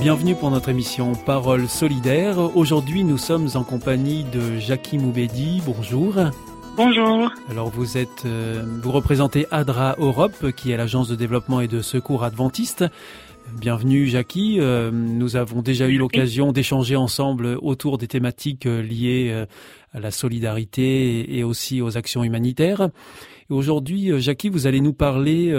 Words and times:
Bienvenue 0.00 0.36
pour 0.36 0.52
notre 0.52 0.68
émission 0.68 1.14
Parole 1.26 1.68
solidaire. 1.68 2.56
Aujourd'hui, 2.56 3.02
nous 3.02 3.18
sommes 3.18 3.48
en 3.54 3.64
compagnie 3.64 4.22
de 4.22 4.56
Jackie 4.60 4.96
Moubedi. 4.96 5.60
Bonjour. 5.66 6.14
Bonjour. 6.76 7.32
Alors 7.50 7.68
vous 7.68 7.98
êtes, 7.98 8.24
euh, 8.24 8.64
vous 8.80 8.92
représentez 8.92 9.46
ADRA 9.50 9.96
Europe, 9.98 10.52
qui 10.52 10.70
est 10.70 10.76
l'agence 10.76 11.08
de 11.08 11.16
développement 11.16 11.60
et 11.60 11.66
de 11.66 11.82
secours 11.82 12.22
adventiste. 12.22 12.84
Bienvenue 13.60 14.06
Jackie. 14.06 14.58
Euh, 14.60 14.92
nous 14.92 15.34
avons 15.34 15.62
déjà 15.62 15.88
eu 15.88 15.98
l'occasion 15.98 16.52
d'échanger 16.52 16.94
ensemble 16.94 17.58
autour 17.60 17.98
des 17.98 18.06
thématiques 18.06 18.66
euh, 18.66 18.80
liées 18.80 19.46
à 19.92 19.98
la 19.98 20.12
solidarité 20.12 21.36
et 21.36 21.42
aussi 21.42 21.82
aux 21.82 21.96
actions 21.96 22.22
humanitaires. 22.22 22.88
Aujourd'hui, 23.50 24.12
Jackie, 24.20 24.48
vous 24.48 24.68
allez 24.68 24.80
nous 24.80 24.92
parler 24.92 25.52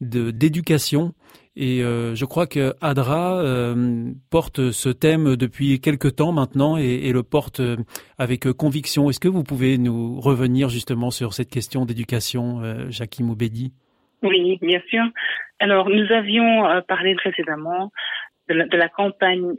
d'éducation 0.00 1.12
et 1.60 1.82
euh, 1.82 2.14
je 2.14 2.24
crois 2.24 2.46
que 2.46 2.72
Adra 2.80 3.40
euh, 3.40 4.12
porte 4.30 4.70
ce 4.70 4.88
thème 4.88 5.34
depuis 5.34 5.80
quelque 5.80 6.06
temps 6.06 6.30
maintenant 6.30 6.76
et, 6.76 7.10
le 7.10 7.24
porte 7.24 7.58
euh, 7.58 7.76
avec 8.16 8.48
conviction. 8.52 9.10
Est-ce 9.10 9.18
que 9.18 9.26
vous 9.26 9.42
pouvez 9.42 9.76
nous 9.76 10.20
revenir 10.20 10.68
justement 10.68 11.10
sur 11.10 11.34
cette 11.34 11.50
question 11.50 11.84
d'éducation, 11.84 12.62
Jackie 12.90 13.24
Moubedi? 13.24 13.72
Oui, 14.22 14.58
bien 14.62 14.80
sûr. 14.88 15.02
Alors, 15.58 15.90
nous 15.90 16.12
avions 16.12 16.82
parlé 16.86 17.16
précédemment 17.16 17.90
de 18.48 18.54
la, 18.54 18.66
de 18.66 18.76
la, 18.76 18.88
campagne 18.88 19.54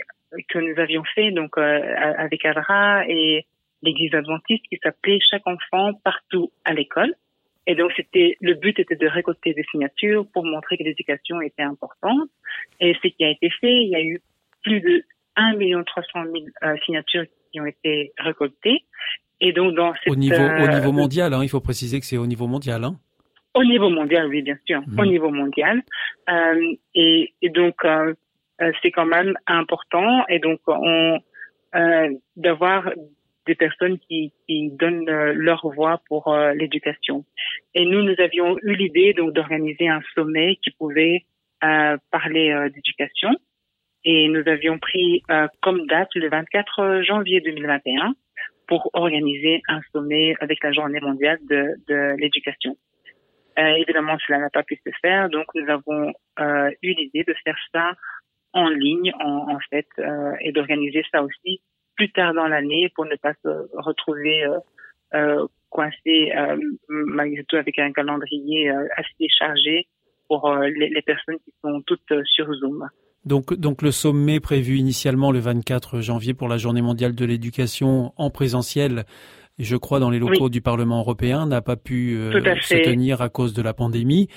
que 0.47 0.59
nous 0.59 0.79
avions 0.79 1.03
fait 1.15 1.31
donc 1.31 1.57
avec 1.57 2.45
Adra 2.45 3.03
et 3.07 3.45
l'Église 3.81 4.15
adventiste 4.15 4.63
qui 4.69 4.79
s'appelait 4.81 5.19
Chaque 5.29 5.45
enfant 5.45 5.91
partout 6.03 6.49
à 6.63 6.73
l'école. 6.73 7.13
Et 7.67 7.75
donc, 7.75 7.91
c'était 7.95 8.37
le 8.41 8.55
but 8.55 8.79
était 8.79 8.95
de 8.95 9.07
récolter 9.07 9.53
des 9.53 9.63
signatures 9.71 10.25
pour 10.33 10.45
montrer 10.45 10.77
que 10.77 10.83
l'éducation 10.83 11.41
était 11.41 11.63
importante. 11.63 12.29
Et 12.79 12.95
ce 13.01 13.07
qui 13.09 13.23
a 13.23 13.29
été 13.29 13.49
fait, 13.49 13.73
il 13.73 13.89
y 13.89 13.95
a 13.95 14.01
eu 14.01 14.21
plus 14.63 14.81
de 14.81 15.03
1 15.35 15.55
million 15.55 15.83
300 15.83 16.23
000 16.23 16.75
signatures 16.85 17.25
qui 17.51 17.61
ont 17.61 17.65
été 17.65 18.11
récoltées. 18.17 18.83
Et 19.41 19.53
donc, 19.53 19.75
dans 19.75 19.93
cette, 20.03 20.11
au 20.11 20.15
niveau 20.15 20.35
au 20.35 20.39
euh, 20.39 20.67
niveau 20.67 20.91
mondial, 20.91 21.33
hein, 21.33 21.43
il 21.43 21.49
faut 21.49 21.61
préciser 21.61 21.99
que 21.99 22.05
c'est 22.05 22.17
au 22.17 22.27
niveau 22.27 22.47
mondial. 22.47 22.83
Hein. 22.83 22.99
Au 23.53 23.63
niveau 23.63 23.89
mondial, 23.89 24.27
oui, 24.27 24.41
bien 24.41 24.57
sûr, 24.65 24.81
au 24.97 25.01
mmh. 25.03 25.07
niveau 25.07 25.29
mondial. 25.29 25.81
Euh, 26.29 26.73
et, 26.93 27.33
et, 27.41 27.49
donc, 27.49 27.75
euh, 27.83 28.13
euh, 28.61 28.71
c'est 28.81 28.91
quand 28.91 29.05
même 29.05 29.33
important. 29.47 30.25
Et 30.27 30.39
donc, 30.39 30.59
on 30.67 31.19
euh, 31.75 32.09
d'avoir 32.35 32.89
des 33.49 33.55
personnes 33.55 33.97
qui, 33.97 34.31
donnent 34.49 35.09
euh, 35.09 35.33
leur 35.33 35.67
voix 35.73 36.01
pour 36.07 36.27
euh, 36.27 36.53
l'éducation. 36.53 37.25
Et 37.73 37.83
nous, 37.85 38.03
nous 38.03 38.15
avions 38.19 38.57
eu 38.61 38.75
l'idée 38.75 39.13
donc 39.13 39.33
d'organiser 39.33 39.87
un 39.87 40.01
sommet 40.13 40.57
qui 40.61 40.69
pouvait 40.69 41.25
euh, 41.63 41.97
parler 42.11 42.69
d'éducation. 42.73 43.31
Et 44.05 44.29
nous 44.29 44.43
avions 44.47 44.77
pris 44.79 45.23
comme 45.61 45.85
date 45.87 46.13
le 46.15 46.29
24 46.29 47.01
janvier 47.01 47.41
2021 47.41 48.13
pour 48.65 48.89
organiser 48.93 49.61
un 49.67 49.81
sommet 49.91 50.35
avec 50.39 50.63
la 50.63 50.71
Journée 50.71 51.01
mondiale 51.01 51.39
de, 51.49 52.15
l'éducation. 52.17 52.77
évidemment, 53.57 54.17
cela 54.25 54.37
n'a 54.39 54.49
pas 54.49 54.63
pu 54.63 54.79
se 54.85 54.91
faire, 55.01 55.29
donc 55.29 55.47
nous 55.53 55.69
avons 55.69 56.13
eu 56.81 56.93
l'idée 56.93 57.25
de 57.25 57.35
faire 57.43 57.59
ça 57.73 57.91
en 58.53 58.69
ligne, 58.69 59.11
en 59.19 59.59
fait, 59.69 59.89
et 60.39 60.53
d'organiser 60.53 61.03
ça 61.11 61.21
aussi 61.21 61.61
plus 61.99 62.11
tard 62.11 62.33
dans 62.33 62.47
l'année 62.47 62.89
pour 62.95 63.05
ne 63.05 63.15
pas 63.17 63.33
se 63.43 63.49
retrouver 63.73 64.45
euh, 64.45 64.59
euh, 65.15 65.47
coincé 65.69 66.31
euh, 66.33 66.55
malgré 66.87 67.43
tout 67.43 67.57
avec 67.57 67.77
un 67.77 67.91
calendrier 67.91 68.71
assez 68.95 69.27
chargé 69.37 69.87
pour 70.29 70.49
les, 70.55 71.01
personnes 71.01 71.37
qui 71.43 71.51
sont 71.61 71.81
toutes 71.85 72.13
sur 72.23 72.53
Zoom. 72.53 72.87
Donc, 73.25 73.53
donc 73.53 73.81
le 73.81 73.91
sommet 73.91 74.39
prévu 74.39 74.77
initialement 74.77 75.31
le 75.31 75.39
24 75.39 75.99
janvier 75.99 76.33
pour 76.33 76.47
la 76.47 76.57
Journée 76.57 76.81
mondiale 76.81 77.15
de 77.15 77.25
l'éducation 77.25 78.13
en 78.15 78.29
présentiel, 78.29 79.03
je 79.57 79.75
crois 79.75 79.99
dans 79.99 80.09
les 80.09 80.19
locaux 80.19 80.49
du 80.49 80.61
Parlement 80.61 80.99
européen, 80.99 81.47
n'a 81.47 81.61
pas 81.61 81.75
pu 81.75 82.15
se 82.61 82.83
tenir 82.83 83.21
à 83.21 83.29
cause 83.29 83.53
de 83.53 83.61
la 83.61 83.73
pandémie. 83.73 84.29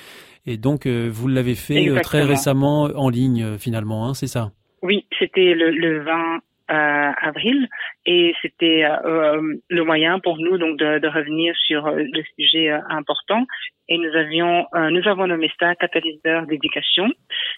Et 0.46 0.56
donc, 0.56 0.86
vous 0.86 1.28
l'avez 1.28 1.54
fait 1.54 1.94
très 2.02 2.22
récemment 2.22 2.84
en 2.84 3.08
ligne 3.08 3.56
finalement, 3.58 4.08
hein, 4.08 4.14
c'est 4.14 4.26
ça? 4.26 4.50
Oui, 4.82 5.06
c'était 5.18 5.54
le, 5.54 5.70
le 5.70 6.02
20 6.02 6.40
avril. 6.68 7.68
Et 8.06 8.34
c'était 8.42 8.84
euh, 8.84 9.40
le 9.68 9.84
moyen 9.84 10.18
pour 10.18 10.38
nous 10.38 10.58
donc 10.58 10.78
de, 10.78 10.98
de 10.98 11.08
revenir 11.08 11.54
sur 11.56 11.86
euh, 11.86 12.02
le 12.02 12.22
sujet 12.38 12.70
euh, 12.70 12.80
important. 12.88 13.46
Et 13.88 13.98
nous 13.98 14.14
avions 14.14 14.66
nous 14.90 15.06
avons 15.06 15.26
nommé 15.26 15.50
ça 15.58 15.74
catalyseur 15.74 16.46
d'éducation 16.46 17.10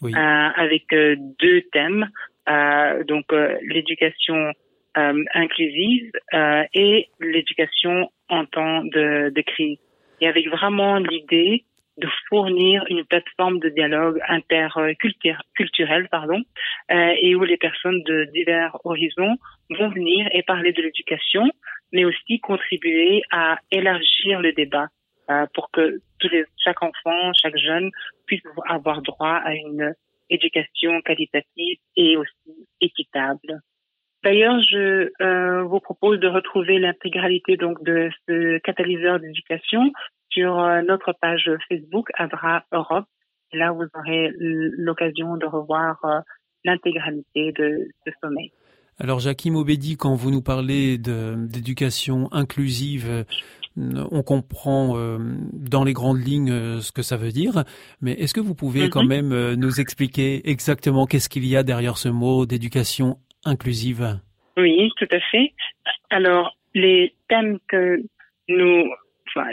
avec 0.03 0.87
deux 0.91 1.63
thèmes 1.73 2.09
donc 3.07 3.27
l'éducation 3.63 4.51
inclusive 4.97 6.11
et 6.73 7.09
l'éducation 7.21 8.11
en 8.31 8.47
temps 8.47 8.83
de, 8.85 9.31
de 9.31 9.41
crise. 9.43 9.79
Et 10.21 10.27
avec 10.27 10.49
vraiment 10.49 10.97
l'idée 10.97 11.65
de 11.99 12.09
fournir 12.29 12.85
une 12.89 13.05
plateforme 13.05 13.59
de 13.61 13.69
dialogue 13.69 14.19
interculturel 14.29 16.09
pardon, 16.11 16.43
euh, 16.91 17.15
et 17.21 17.35
où 17.35 17.45
les 17.45 17.57
personnes 17.57 18.03
de 18.03 18.25
divers 18.33 18.77
horizons 18.85 19.37
vont 19.71 19.89
venir 19.91 20.29
et 20.33 20.43
parler 20.43 20.73
de 20.73 20.83
l'éducation, 20.83 21.45
mais 21.93 22.05
aussi 22.05 22.41
contribuer 22.41 23.23
à 23.31 23.59
élargir 23.71 24.41
le 24.41 24.53
débat 24.53 24.89
euh, 25.31 25.47
pour 25.55 25.71
que 25.71 26.01
tous 26.19 26.29
les, 26.29 26.45
chaque 26.63 26.83
enfant, 26.83 27.33
chaque 27.41 27.57
jeune 27.57 27.91
puisse 28.27 28.43
avoir 28.69 29.01
droit 29.03 29.41
à 29.45 29.55
une 29.55 29.95
éducation 30.31 31.01
qualitative 31.03 31.79
et 31.97 32.17
aussi 32.17 32.67
équitable. 32.81 33.61
D'ailleurs, 34.25 34.59
je 34.61 35.11
euh, 35.21 35.63
vous 35.65 35.81
propose 35.81 36.19
de 36.19 36.29
retrouver 36.29 36.79
l'intégralité 36.79 37.59
donc 37.59 37.83
de 37.85 38.11
ce 38.27 38.59
catalyseur 38.59 39.21
d'éducation 39.21 39.93
sur 40.35 40.59
euh, 40.59 40.83
notre 40.83 41.13
page 41.21 41.51
Facebook 41.69 42.09
Adra 42.19 42.65
Europe. 42.73 43.07
Là, 43.53 43.73
vous 43.73 43.87
aurez 43.95 44.33
l'occasion 44.39 45.37
de 45.37 45.47
revoir 45.47 45.99
euh, 46.05 46.21
l'intégralité 46.65 47.53
de 47.53 47.89
ce 48.05 48.13
sommet. 48.21 48.53
Alors, 48.99 49.21
Jackie 49.21 49.51
Mobedi, 49.51 49.97
quand 49.97 50.15
vous 50.15 50.31
nous 50.31 50.43
parlez 50.43 50.99
d'éducation 50.99 52.29
inclusive, 52.33 53.25
on 53.77 54.23
comprend 54.23 54.97
euh, 54.97 55.19
dans 55.53 55.83
les 55.83 55.93
grandes 55.93 56.25
lignes 56.25 56.81
ce 56.81 56.93
que 56.93 57.03
ça 57.03 57.17
veut 57.17 57.33
dire, 57.33 57.65
mais 58.01 58.13
est-ce 58.13 58.35
que 58.35 58.41
vous 58.41 58.55
pouvez 58.55 58.89
quand 58.89 59.03
mm-hmm. 59.03 59.29
même 59.29 59.55
nous 59.55 59.81
expliquer 59.81 60.49
exactement 60.49 61.07
qu'est-ce 61.07 61.29
qu'il 61.29 61.45
y 61.45 61.57
a 61.57 61.65
derrière 61.65 61.97
ce 61.97 62.09
mot 62.09 62.47
d'éducation 62.47 63.19
inclusive? 63.45 64.21
Oui, 64.57 64.91
tout 64.97 65.09
à 65.11 65.19
fait. 65.19 65.53
Alors, 66.11 66.57
les 66.75 67.17
thèmes 67.29 67.59
que 67.69 68.01
nous 68.49 68.85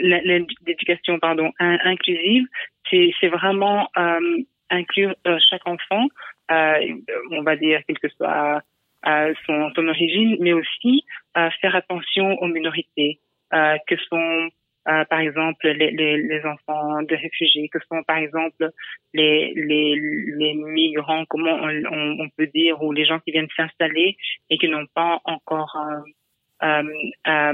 l'éducation 0.00 1.18
pardon 1.18 1.50
inclusive, 1.58 2.46
c'est 2.90 3.28
vraiment 3.28 3.88
euh, 3.96 4.42
inclure 4.70 5.14
euh, 5.26 5.38
chaque 5.50 5.66
enfant 5.66 6.06
on 6.50 7.42
va 7.42 7.56
dire 7.56 7.80
quelle 7.86 7.98
que 7.98 8.08
soit 8.10 8.62
son, 9.04 9.70
son 9.74 9.88
origine, 9.88 10.36
mais 10.40 10.52
aussi 10.52 11.04
faire 11.60 11.74
attention 11.74 12.38
aux 12.42 12.46
minorités 12.46 13.18
que 13.50 13.96
sont 14.08 14.50
euh, 14.88 15.04
par 15.04 15.20
exemple 15.20 15.68
les, 15.68 15.92
les, 15.92 16.16
les, 16.16 16.44
enfants 16.44 17.02
de 17.02 17.14
réfugiés, 17.14 17.68
que 17.68 17.78
sont 17.88 18.02
par 18.02 18.16
exemple 18.16 18.68
les, 19.14 19.52
les, 19.54 19.94
les 19.94 20.54
migrants, 20.54 21.24
comment 21.26 21.54
on, 21.54 22.18
on, 22.18 22.28
peut 22.30 22.48
dire, 22.48 22.82
ou 22.82 22.90
les 22.90 23.04
gens 23.04 23.20
qui 23.20 23.30
viennent 23.30 23.48
s'installer 23.56 24.16
et 24.50 24.58
qui 24.58 24.68
n'ont 24.68 24.86
pas 24.92 25.20
encore 25.24 25.76
euh, 25.76 26.66
euh, 26.66 26.92
euh 27.28 27.52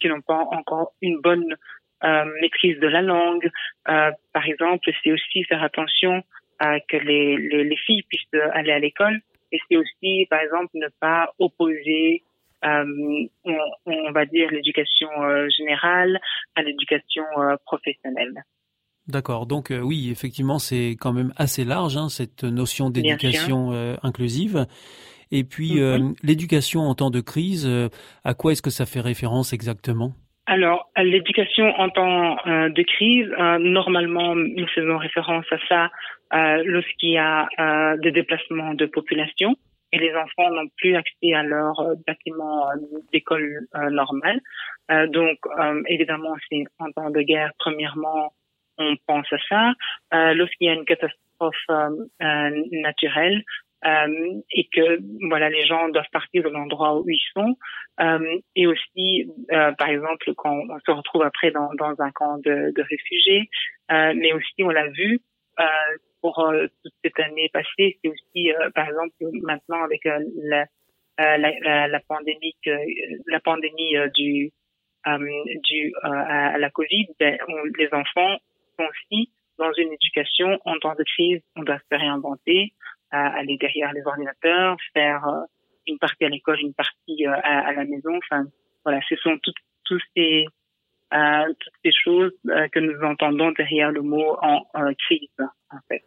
qui 0.00 0.08
n'ont 0.08 0.20
pas 0.20 0.46
encore 0.52 0.92
une 1.00 1.20
bonne 1.20 1.56
euh, 2.04 2.24
maîtrise 2.40 2.78
de 2.80 2.86
la 2.86 3.02
langue. 3.02 3.50
par 3.84 4.46
exemple, 4.46 4.90
c'est 5.02 5.12
aussi 5.12 5.44
faire 5.44 5.62
attention 5.62 6.22
à 6.58 6.80
que 6.80 6.96
les, 6.96 7.36
les, 7.36 7.64
les 7.64 7.76
filles 7.76 8.02
puissent 8.02 8.40
aller 8.52 8.72
à 8.72 8.78
l'école 8.78 9.20
et 9.52 9.58
c'est 9.68 9.76
aussi, 9.76 10.26
par 10.30 10.40
exemple, 10.40 10.70
ne 10.74 10.88
pas 11.00 11.34
opposer 11.38 12.22
euh, 12.64 13.28
on, 13.44 13.56
on, 13.86 14.12
va 14.12 14.26
dire 14.26 14.50
l'éducation 14.50 15.08
euh, 15.22 15.48
générale 15.48 16.20
à 16.56 16.62
l'éducation 16.62 17.24
euh, 17.38 17.56
professionnelle. 17.64 18.44
D'accord. 19.06 19.46
Donc 19.46 19.72
oui, 19.82 20.10
effectivement, 20.10 20.58
c'est 20.58 20.90
quand 21.00 21.12
même 21.12 21.32
assez 21.36 21.64
large 21.64 21.96
hein, 21.96 22.08
cette 22.10 22.44
notion 22.44 22.90
d'éducation 22.90 23.72
inclusive. 24.02 24.66
Et 25.32 25.44
puis 25.44 25.76
mm-hmm. 25.76 26.16
l'éducation 26.22 26.80
en 26.80 26.94
temps 26.94 27.10
de 27.10 27.20
crise, 27.20 27.68
à 28.24 28.34
quoi 28.34 28.52
est-ce 28.52 28.62
que 28.62 28.70
ça 28.70 28.86
fait 28.86 29.00
référence 29.00 29.52
exactement? 29.52 30.12
Alors, 30.46 30.90
l'éducation 30.96 31.66
en 31.78 31.88
temps 31.90 32.36
de 32.46 32.82
crise, 32.82 33.28
normalement, 33.60 34.34
nous 34.34 34.66
faisons 34.74 34.98
référence 34.98 35.44
à 35.52 35.58
ça 35.68 35.90
lorsqu'il 36.64 37.10
y 37.10 37.18
a 37.18 37.48
des 38.02 38.10
déplacements 38.10 38.74
de 38.74 38.86
population 38.86 39.54
et 39.92 39.98
les 39.98 40.14
enfants 40.14 40.50
n'ont 40.50 40.68
plus 40.76 40.94
accès 40.96 41.34
à 41.34 41.42
leur 41.42 41.78
euh, 41.80 41.94
bâtiment 42.06 42.70
euh, 42.70 42.76
d'école 43.12 43.66
euh, 43.74 43.90
normale. 43.90 44.40
donc, 45.08 45.38
évidemment, 45.86 46.34
c'est 46.48 46.64
en 46.80 46.90
temps 46.90 47.10
de 47.10 47.22
guerre, 47.22 47.52
premièrement, 47.58 48.32
on 48.76 48.96
pense 49.06 49.26
à 49.32 49.36
ça. 49.48 50.32
Lorsqu'il 50.34 50.66
y 50.66 50.70
a 50.70 50.74
une 50.74 50.84
catastrophe 50.84 51.54
naturelle, 52.18 53.44
euh, 53.84 54.40
et 54.52 54.68
que 54.72 55.00
voilà 55.28 55.48
les 55.48 55.66
gens 55.66 55.88
doivent 55.88 56.10
partir 56.12 56.42
de 56.42 56.48
l'endroit 56.48 57.00
où 57.00 57.08
ils 57.08 57.22
sont 57.34 57.56
et 58.56 58.66
aussi 58.66 59.30
euh, 59.52 59.72
par 59.72 59.88
exemple 59.88 60.32
quand 60.36 60.54
on 60.68 60.78
se 60.80 60.90
retrouve 60.90 61.22
après 61.22 61.50
dans, 61.50 61.70
un 61.98 62.10
camp 62.12 62.38
de, 62.38 62.72
réfugiés 62.82 63.48
mais 63.90 64.32
aussi 64.32 64.62
on 64.62 64.70
l'a 64.70 64.88
vu 64.88 65.20
pour 66.20 66.38
euh, 66.40 66.66
toute 66.82 66.92
cette 67.04 67.18
année 67.20 67.50
passée. 67.52 67.98
C'est 68.02 68.08
aussi, 68.08 68.52
euh, 68.52 68.70
par 68.74 68.88
exemple, 68.88 69.14
maintenant 69.42 69.82
avec 69.82 70.04
euh, 70.06 70.18
la, 70.36 72.00
pandémie, 72.08 72.56
la 73.26 73.40
pandémie 73.40 73.94
du, 74.14 74.50
du 75.64 75.92
à, 76.02 76.58
la 76.58 76.70
Covid, 76.70 77.08
ben, 77.18 77.38
les 77.78 77.88
enfants 77.92 78.38
sont 78.78 78.84
aussi 78.84 79.30
dans 79.58 79.72
une 79.74 79.92
éducation 79.92 80.58
en 80.64 80.78
temps 80.78 80.94
de 80.94 81.04
crise. 81.04 81.42
On 81.56 81.62
doit 81.62 81.78
se 81.78 81.96
réinventer, 81.96 82.72
aller 83.10 83.56
derrière 83.58 83.92
les 83.92 84.02
ordinateurs, 84.04 84.76
faire 84.92 85.26
une 85.86 85.98
partie 85.98 86.24
à 86.24 86.28
l'école, 86.28 86.60
une 86.60 86.74
partie 86.74 87.26
à, 87.26 87.34
à, 87.34 87.72
la 87.72 87.84
maison. 87.84 88.16
Enfin, 88.18 88.44
voilà, 88.84 89.00
ce 89.08 89.16
sont 89.16 89.38
toutes 89.42 90.02
ces 90.16 90.46
toutes 91.10 91.74
ces 91.84 91.92
choses 91.92 92.32
que 92.44 92.78
nous 92.78 93.02
entendons 93.04 93.50
derrière 93.52 93.90
le 93.90 94.02
mot 94.02 94.36
en, 94.42 94.64
en 94.74 94.94
crise, 94.94 95.28
en 95.70 95.78
fait. 95.88 96.04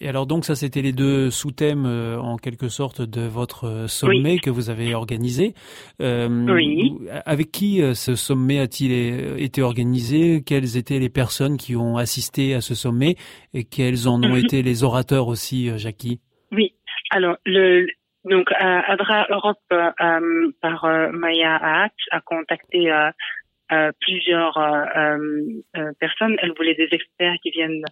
Et 0.00 0.08
alors 0.08 0.26
donc 0.26 0.44
ça 0.44 0.54
c'était 0.54 0.82
les 0.82 0.92
deux 0.92 1.30
sous-thèmes 1.30 1.84
euh, 1.86 2.18
en 2.18 2.36
quelque 2.36 2.68
sorte 2.68 3.02
de 3.02 3.22
votre 3.22 3.64
euh, 3.64 3.88
sommet 3.88 4.38
que 4.38 4.50
vous 4.50 4.70
avez 4.70 4.94
organisé. 4.94 5.54
Euh, 6.00 6.28
oui. 6.48 6.92
Avec 7.24 7.52
qui 7.52 7.82
ce 7.94 8.14
sommet 8.14 8.58
a-t-il 8.58 8.92
été 9.40 9.62
organisé? 9.62 10.42
Quelles 10.44 10.76
étaient 10.76 10.98
les 10.98 11.08
personnes 11.08 11.56
qui 11.56 11.76
ont 11.76 11.96
assisté 11.96 12.54
à 12.54 12.60
ce 12.60 12.74
sommet? 12.74 13.16
Et 13.54 13.64
quels 13.64 14.08
en 14.08 14.22
ont 14.22 14.34
mhm. 14.34 14.44
été 14.44 14.62
les 14.62 14.82
orateurs 14.82 15.28
aussi, 15.28 15.70
Jackie? 15.78 16.20
Oui. 16.52 16.74
Alors 17.10 17.36
le 17.44 17.86
donc 18.24 18.50
Adra 18.52 19.26
Europe 19.30 19.62
par 19.68 21.12
Maya 21.12 21.56
Haat 21.56 21.94
a 22.10 22.20
contacté 22.20 22.92
plusieurs 24.00 24.58
personnes. 26.00 26.36
Elle 26.42 26.52
voulait 26.56 26.74
des 26.74 26.88
experts 26.90 27.36
qui 27.42 27.50
viennent 27.50 27.84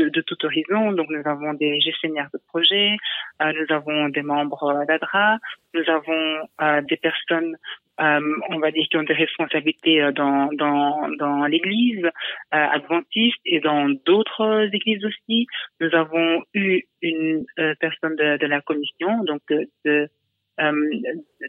de, 0.00 0.08
de, 0.08 0.20
tout 0.22 0.44
horizon. 0.44 0.92
Donc 0.92 1.08
nous 1.10 1.22
avons 1.24 1.54
des 1.54 1.80
gestionnaires 1.80 2.28
de 2.32 2.40
projets, 2.48 2.96
euh, 3.42 3.52
nous 3.52 3.74
avons 3.74 4.08
des 4.08 4.22
membres 4.22 4.84
d'ADRA, 4.86 5.38
nous 5.74 5.84
avons 5.88 6.48
euh, 6.62 6.80
des 6.82 6.96
personnes, 6.96 7.54
euh, 7.54 7.89
on 8.00 8.58
va 8.58 8.70
dire, 8.70 8.86
qui 8.90 8.96
ont 8.96 9.02
des 9.02 9.14
responsabilités 9.14 10.10
dans, 10.14 10.48
dans, 10.52 11.08
dans 11.18 11.44
l'Église 11.46 12.06
adventiste 12.50 13.40
et 13.44 13.60
dans 13.60 13.88
d'autres 14.06 14.68
églises 14.72 15.04
aussi. 15.04 15.46
Nous 15.80 15.94
avons 15.94 16.42
eu 16.54 16.82
une 17.02 17.44
personne 17.78 18.16
de, 18.16 18.38
de, 18.38 18.46
la 18.46 18.60
commission, 18.62 19.22
donc 19.24 19.40
de, 19.50 19.68
de, 19.84 20.08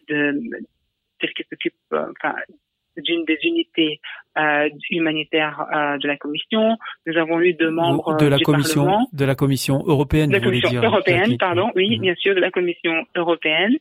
de 0.09 0.42
celle 1.21 1.33
qui 1.33 1.44
s'occupe, 1.50 1.74
enfin, 1.92 2.36
d'une 2.98 3.25
des 3.25 3.38
unités 3.44 4.00
euh, 4.38 4.69
humanitaires 4.89 5.65
euh, 5.74 5.98
de 5.98 6.07
la 6.07 6.18
Commission. 6.18 6.77
Nous 7.06 7.18
avons 7.18 7.39
eu 7.39 7.53
deux 7.53 7.69
membres 7.69 8.18
de 8.18 8.25
la 8.25 8.38
du 8.38 8.44
Commission 8.44 8.83
Parlement. 8.86 9.09
de 9.13 9.25
la 9.25 9.36
Commission 9.36 9.83
européenne. 9.86 10.30
De 10.30 10.36
la 10.36 10.42
Commission 10.42 10.69
dire, 10.69 10.83
européenne, 10.83 11.38
pardon. 11.38 11.71
Oui, 11.75 11.95
mhm. 11.95 12.01
bien 12.01 12.15
sûr, 12.15 12.36
de 12.36 12.39
la 12.39 12.51
Commission 12.51 13.06
européenne. 13.15 13.75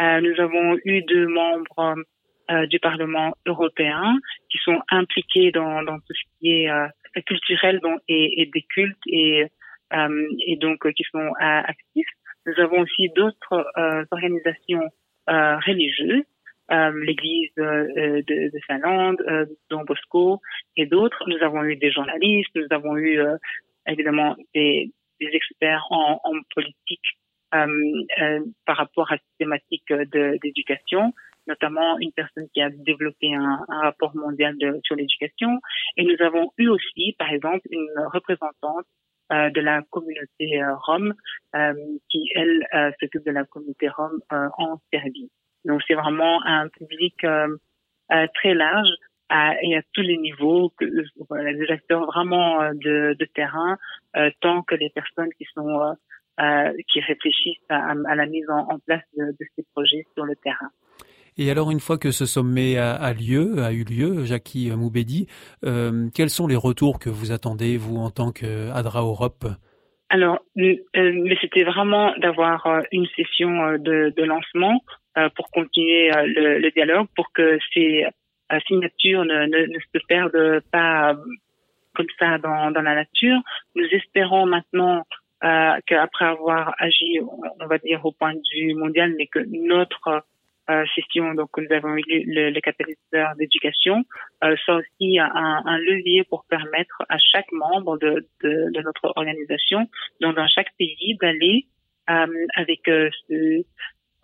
Euh, 0.00 0.20
nous 0.20 0.40
avons 0.40 0.76
eu 0.84 1.02
deux 1.02 1.28
membres 1.28 1.94
euh, 2.50 2.66
du 2.66 2.78
Parlement 2.78 3.34
européen 3.46 4.16
qui 4.50 4.58
sont 4.58 4.80
impliqués 4.90 5.50
dans, 5.52 5.82
dans 5.82 5.98
tout 5.98 6.12
ce 6.12 6.22
qui 6.38 6.62
est 6.62 6.70
euh, 6.70 6.86
culturel 7.26 7.80
donc, 7.80 8.00
et, 8.08 8.42
et, 8.42 8.46
des 8.46 8.62
cultes 8.62 8.96
et, 9.06 9.46
euh, 9.92 10.28
et 10.46 10.56
donc 10.56 10.92
qui 10.92 11.04
sont 11.10 11.32
actifs. 11.38 12.08
Nous 12.46 12.60
avons 12.62 12.82
aussi 12.82 13.08
d'autres 13.16 13.66
organisations 14.12 14.88
religieuses 15.26 16.22
euh, 16.72 16.92
l'église 17.04 17.52
euh, 17.60 18.22
de, 18.26 18.50
de 18.50 18.58
Finlande, 18.66 19.22
euh, 19.28 19.46
Don 19.70 19.84
Bosco 19.84 20.40
et 20.76 20.86
d'autres. 20.86 21.22
Nous 21.28 21.40
avons 21.40 21.62
eu 21.62 21.76
des 21.76 21.92
journalistes, 21.92 22.50
nous 22.56 22.66
avons 22.70 22.96
eu 22.96 23.20
euh, 23.20 23.36
évidemment 23.86 24.34
des, 24.52 24.90
des, 25.20 25.28
experts 25.32 25.86
en, 25.90 26.20
en 26.24 26.32
politique 26.54 27.18
par 28.66 28.76
rapport 28.76 29.12
à 29.12 29.16
cette 29.16 29.38
thématique 29.38 29.90
d'éducation 30.42 31.14
notamment 31.46 31.98
une 31.98 32.12
personne 32.12 32.48
qui 32.52 32.60
a 32.60 32.70
développé 32.70 33.34
un, 33.34 33.64
un 33.68 33.80
rapport 33.80 34.14
mondial 34.16 34.56
de, 34.58 34.80
sur 34.84 34.96
l'éducation. 34.96 35.60
Et 35.96 36.04
nous 36.04 36.24
avons 36.24 36.50
eu 36.58 36.68
aussi, 36.68 37.14
par 37.18 37.32
exemple, 37.32 37.66
une 37.70 37.88
représentante 38.12 38.86
euh, 39.32 39.50
de 39.50 39.60
la 39.60 39.82
communauté 39.90 40.62
euh, 40.62 40.74
rome 40.76 41.14
euh, 41.54 41.74
qui, 42.10 42.30
elle, 42.34 42.66
s'occupe 43.00 43.24
de 43.24 43.32
la 43.32 43.44
communauté 43.44 43.88
rome 43.88 44.20
en 44.30 44.78
Serbie. 44.92 45.30
Donc 45.66 45.82
c'est 45.86 45.94
vraiment 45.94 46.42
un 46.46 46.68
public 46.68 47.22
euh, 47.24 47.48
euh, 48.12 48.26
très 48.34 48.54
large 48.54 48.88
et 49.28 49.76
à 49.76 49.82
tous 49.92 50.02
les 50.02 50.16
niveaux, 50.18 50.72
que, 50.78 50.84
des 50.84 51.70
acteurs 51.72 52.06
vraiment 52.06 52.62
euh, 52.62 52.70
de, 52.74 53.16
de 53.18 53.24
terrain, 53.24 53.76
tant 54.40 54.62
que 54.62 54.76
les 54.76 54.88
personnes 54.90 55.30
qui 55.36 55.44
sont 55.52 55.96
qui 56.88 57.00
réfléchissent 57.00 57.58
à, 57.70 57.90
à 57.90 58.14
la 58.14 58.26
mise 58.26 58.48
en, 58.48 58.68
en 58.70 58.78
place 58.78 59.02
de, 59.16 59.24
de, 59.24 59.46
ces 59.56 59.64
projets 59.74 60.04
sur 60.14 60.24
le 60.24 60.36
terrain. 60.36 60.70
Et 61.38 61.50
alors, 61.50 61.70
une 61.70 61.80
fois 61.80 61.98
que 61.98 62.10
ce 62.10 62.24
sommet 62.24 62.78
a, 62.78 63.12
lieu, 63.12 63.62
a 63.62 63.72
eu 63.72 63.84
lieu, 63.84 64.24
Jackie 64.24 64.70
Moubedi, 64.70 65.26
euh, 65.64 66.08
quels 66.14 66.30
sont 66.30 66.46
les 66.46 66.56
retours 66.56 66.98
que 66.98 67.10
vous 67.10 67.30
attendez, 67.30 67.76
vous, 67.76 67.96
en 67.96 68.10
tant 68.10 68.32
qu'Adra 68.32 69.00
Europe? 69.00 69.44
Alors, 70.08 70.38
mais 70.54 70.78
c'était 71.40 71.64
vraiment 71.64 72.14
d'avoir 72.18 72.66
une 72.92 73.06
session 73.16 73.76
de, 73.78 74.22
lancement 74.22 74.80
euh, 75.18 75.28
pour 75.34 75.50
continuer 75.50 76.10
euh, 76.10 76.22
le, 76.26 76.70
dialogue, 76.70 77.08
pour 77.16 77.32
que 77.32 77.58
ces 77.74 78.04
euh, 78.52 78.58
signatures 78.66 79.24
ne, 79.24 79.78
se 79.92 79.98
perdent 80.06 80.60
pas 80.70 81.16
comme 81.94 82.06
ça 82.18 82.38
dans, 82.38 82.70
dans 82.70 82.82
la 82.82 82.94
nature. 82.94 83.38
Nous 83.74 83.86
espérons 83.92 84.46
maintenant 84.46 85.04
euh, 85.44 85.78
qu'après 85.86 86.26
avoir 86.26 86.74
agi, 86.78 87.18
on 87.20 87.66
va 87.66 87.78
dire 87.78 88.04
au 88.04 88.12
point 88.12 88.34
de 88.34 88.40
vue 88.54 88.74
mondial, 88.74 89.14
mais 89.18 89.26
que 89.26 89.40
notre 89.68 90.24
euh, 90.70 90.84
session, 90.94 91.34
donc 91.34 91.50
nous 91.58 91.72
avons 91.74 91.96
eu 91.96 92.02
le, 92.08 92.50
le 92.50 92.60
catalyseur 92.60 93.34
d'éducation, 93.36 94.04
euh, 94.44 94.56
aussi 94.68 95.18
un, 95.18 95.62
un, 95.64 95.78
levier 95.78 96.24
pour 96.24 96.44
permettre 96.44 97.02
à 97.08 97.18
chaque 97.18 97.50
membre 97.52 97.98
de, 97.98 98.26
de, 98.42 98.70
de 98.72 98.80
notre 98.82 99.12
organisation, 99.16 99.88
donc 100.20 100.36
dans 100.36 100.48
chaque 100.48 100.74
pays, 100.78 101.16
d'aller 101.20 101.66
avec 102.08 102.82
ce, 102.86 103.64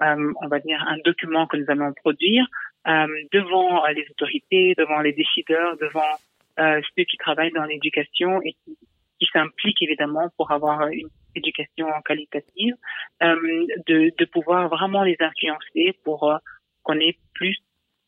euh, 0.03 0.33
on 0.41 0.49
va 0.49 0.59
dire, 0.59 0.83
un 0.89 0.99
document 1.05 1.47
que 1.47 1.57
nous 1.57 1.67
allons 1.69 1.93
produire 1.93 2.47
euh, 2.89 3.07
devant 3.33 3.87
les 3.87 4.05
autorités, 4.11 4.75
devant 4.77 5.01
les 5.01 5.13
décideurs, 5.13 5.77
devant 5.77 6.13
euh, 6.59 6.81
ceux 6.97 7.05
qui 7.05 7.17
travaillent 7.19 7.53
dans 7.53 7.65
l'éducation 7.65 8.41
et 8.43 8.55
qui, 8.65 8.77
qui 9.21 9.29
s'impliquent 9.33 9.83
évidemment 9.83 10.29
pour 10.37 10.51
avoir 10.51 10.89
une 10.89 11.09
éducation 11.35 11.87
qualitative, 12.05 12.75
de, 13.21 14.13
de 14.17 14.25
pouvoir 14.27 14.69
vraiment 14.69 15.03
les 15.03 15.17
influencer 15.21 15.99
pour 16.05 16.39
qu'on 16.83 17.01
ait 17.01 17.19
plus 17.35 17.57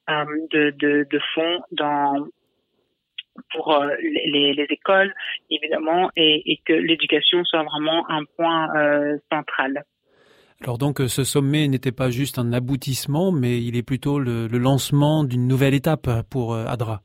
de, 0.08 0.70
de, 0.70 1.06
de 1.10 1.20
fonds 1.34 1.60
pour 3.52 3.84
les, 4.00 4.52
les, 4.52 4.66
écoles, 4.70 5.12
évidemment, 5.50 6.10
et, 6.16 6.52
et 6.52 6.60
que 6.64 6.72
l'éducation 6.72 7.44
soit 7.44 7.64
vraiment 7.64 8.08
un 8.10 8.24
point 8.36 8.68
central. 9.32 9.84
Alors 10.60 10.78
donc 10.78 11.00
ce 11.00 11.24
sommet 11.24 11.66
n'était 11.68 11.92
pas 11.92 12.10
juste 12.10 12.38
un 12.38 12.52
aboutissement, 12.52 13.32
mais 13.32 13.60
il 13.60 13.76
est 13.76 13.82
plutôt 13.82 14.18
le, 14.18 14.46
le 14.46 14.58
lancement 14.58 15.24
d'une 15.24 15.48
nouvelle 15.48 15.74
étape 15.74 16.08
pour 16.30 16.54
ADRA. 16.56 17.02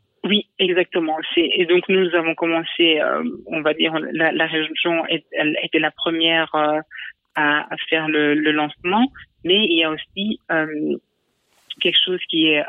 Exactement. 0.59 1.17
Et 1.37 1.65
donc 1.65 1.87
nous 1.87 2.13
avons 2.13 2.35
commencé, 2.35 2.99
euh, 2.99 3.23
on 3.45 3.61
va 3.61 3.73
dire, 3.73 3.97
la, 4.11 4.33
la 4.33 4.45
région 4.45 5.05
elle 5.31 5.57
était 5.63 5.79
la 5.79 5.91
première 5.91 6.53
euh, 6.53 6.81
à, 7.35 7.73
à, 7.73 7.77
faire 7.89 8.09
le, 8.09 8.33
le, 8.35 8.51
lancement, 8.51 9.09
mais 9.45 9.55
il 9.55 9.77
y 9.77 9.85
a 9.85 9.89
aussi 9.89 10.41
euh, 10.51 10.97
quelque 11.79 11.97
chose 12.05 12.19
qui 12.29 12.47
est 12.49 12.63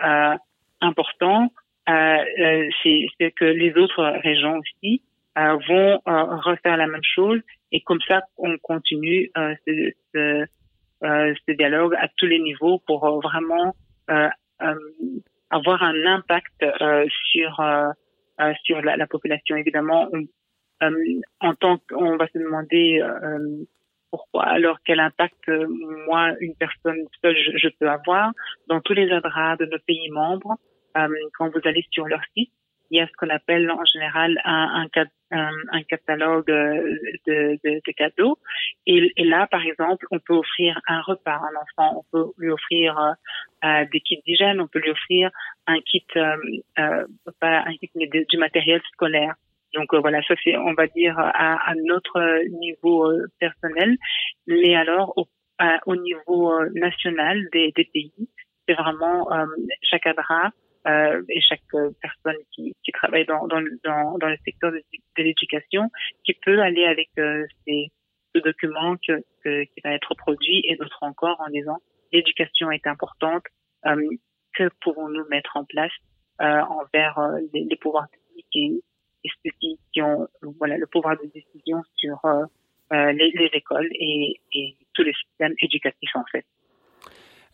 important, 0.80 1.52
c'est 1.88 3.32
que 3.34 3.44
les 3.44 3.74
autres 3.76 4.04
régions 4.22 4.58
aussi 4.58 5.02
vont 5.34 6.00
refaire 6.06 6.76
la 6.76 6.86
même 6.86 7.02
chose 7.02 7.40
et 7.72 7.80
comme 7.80 8.00
ça 8.06 8.20
on 8.38 8.56
continue 8.58 9.32
ce, 9.34 9.92
ce, 10.14 10.46
ce, 11.02 11.52
dialogue 11.52 11.96
à 11.96 12.06
tous 12.16 12.26
les 12.26 12.38
niveaux 12.38 12.80
pour 12.86 13.20
vraiment 13.20 13.74
avoir 15.50 15.82
un 15.82 16.06
impact 16.06 16.62
euh, 16.62 17.06
sur 17.30 17.60
euh, 17.60 17.90
euh, 18.40 18.52
sur 18.64 18.80
la, 18.80 18.96
la, 18.96 19.06
population. 19.06 19.56
Évidemment, 19.56 20.08
en 21.40 21.54
tant 21.54 21.78
qu'on 21.90 22.16
va 22.16 22.26
se 22.28 22.38
demander 22.38 23.02
pourquoi 24.10 24.44
alors 24.44 24.78
quel 24.84 24.98
impact 24.98 25.50
moi 26.06 26.32
une 26.40 26.54
personne 26.54 27.04
seule 27.22 27.36
je, 27.36 27.58
je, 27.58 27.68
peux 27.78 27.88
avoir 27.88 28.32
dans 28.68 28.80
tous 28.80 28.94
les 28.94 29.12
adras 29.12 29.56
de 29.56 29.66
nos 29.66 29.78
pays 29.86 30.08
membres 30.10 30.56
quand 31.34 31.50
vous 31.50 31.60
allez 31.64 31.84
sur 31.90 32.06
leur 32.06 32.22
site 32.34 32.50
il 32.90 32.98
y 32.98 33.00
a 33.00 33.06
ce 33.06 33.12
qu'on 33.12 33.28
appelle 33.28 33.70
en 33.70 33.84
général 33.84 34.40
un, 34.44 34.86
un, 35.30 35.50
un 35.72 35.82
catalogue 35.84 36.50
euh, 36.50 36.96
de, 37.26 37.58
de, 37.64 37.80
de 37.86 37.92
cadeaux. 37.92 38.38
Et, 38.86 39.12
et, 39.16 39.24
là, 39.24 39.46
par 39.46 39.64
exemple, 39.64 40.06
on 40.10 40.18
peut 40.18 40.34
offrir 40.34 40.80
un 40.88 41.00
repas 41.02 41.34
à 41.34 41.38
un 41.38 41.84
enfant, 41.84 42.02
on 42.02 42.04
peut 42.10 42.32
lui 42.38 42.50
offrir 42.50 42.98
euh, 42.98 43.12
euh 43.64 43.84
des 43.92 44.00
kits 44.00 44.20
d'hygiène, 44.26 44.60
on 44.60 44.66
peut 44.66 44.80
lui 44.80 44.90
offrir 44.90 45.30
un 45.66 45.80
kit, 45.80 46.04
euh, 46.16 46.36
euh 46.78 47.06
pas 47.40 47.60
un 47.66 47.76
kit, 47.76 47.90
mais 47.94 48.08
du 48.08 48.38
matériel 48.38 48.80
scolaire. 48.92 49.34
Donc 49.74 49.94
voilà, 49.94 50.20
ça 50.24 50.34
c'est, 50.42 50.56
on 50.56 50.74
va 50.74 50.88
dire, 50.88 51.16
à, 51.16 51.70
à 51.70 51.74
notre 51.76 52.42
niveau 52.58 53.08
personnel. 53.38 53.96
Mais 54.48 54.74
alors, 54.74 55.12
au, 55.16 55.28
au 55.86 55.94
niveau 55.94 56.52
national 56.74 57.46
des, 57.52 57.70
des 57.76 57.84
pays, 57.84 58.28
c'est 58.66 58.74
vraiment 58.74 59.28
chaque 59.82 60.06
adra 60.06 60.50
euh, 60.86 61.22
et 61.28 61.40
chaque 61.40 61.60
euh, 61.74 61.90
personne 62.00 62.40
qui, 62.52 62.74
qui 62.82 62.92
travaille 62.92 63.26
dans, 63.26 63.46
dans, 63.46 63.60
dans, 63.84 64.18
dans, 64.18 64.28
le 64.28 64.36
secteur 64.44 64.72
de, 64.72 64.82
l'éducation 65.18 65.90
qui 66.24 66.32
peut 66.34 66.60
aller 66.60 66.84
avec 66.84 67.10
euh, 67.18 67.44
ces, 67.66 67.88
ce 68.34 68.40
document 68.40 68.96
que, 68.96 69.22
que, 69.44 69.64
qui 69.64 69.80
va 69.84 69.92
être 69.92 70.14
produit 70.14 70.62
et 70.64 70.76
d'autres 70.76 71.02
encore 71.02 71.38
en 71.40 71.50
disant 71.50 71.78
l'éducation 72.12 72.70
est 72.70 72.86
importante, 72.86 73.44
euh, 73.86 73.96
que 74.54 74.70
pouvons-nous 74.80 75.26
mettre 75.28 75.56
en 75.56 75.64
place 75.64 75.92
euh, 76.40 76.60
envers 76.62 77.20
les, 77.52 77.64
les, 77.64 77.76
pouvoirs 77.76 78.08
publics 78.08 78.46
et, 78.54 78.82
et, 79.24 79.30
ceux 79.44 79.50
qui, 79.60 79.78
qui, 79.92 80.00
ont 80.00 80.28
voilà 80.58 80.78
le 80.78 80.86
pouvoir 80.86 81.16
de 81.18 81.26
décision 81.26 81.82
sur 81.96 82.18
les, 82.90 83.12
les, 83.12 83.50
écoles 83.52 83.88
et, 83.92 84.40
et 84.54 84.76
tous 84.94 85.02
les 85.02 85.12
systèmes 85.12 85.54
éducatifs 85.60 86.16
en 86.16 86.24
fait. 86.32 86.46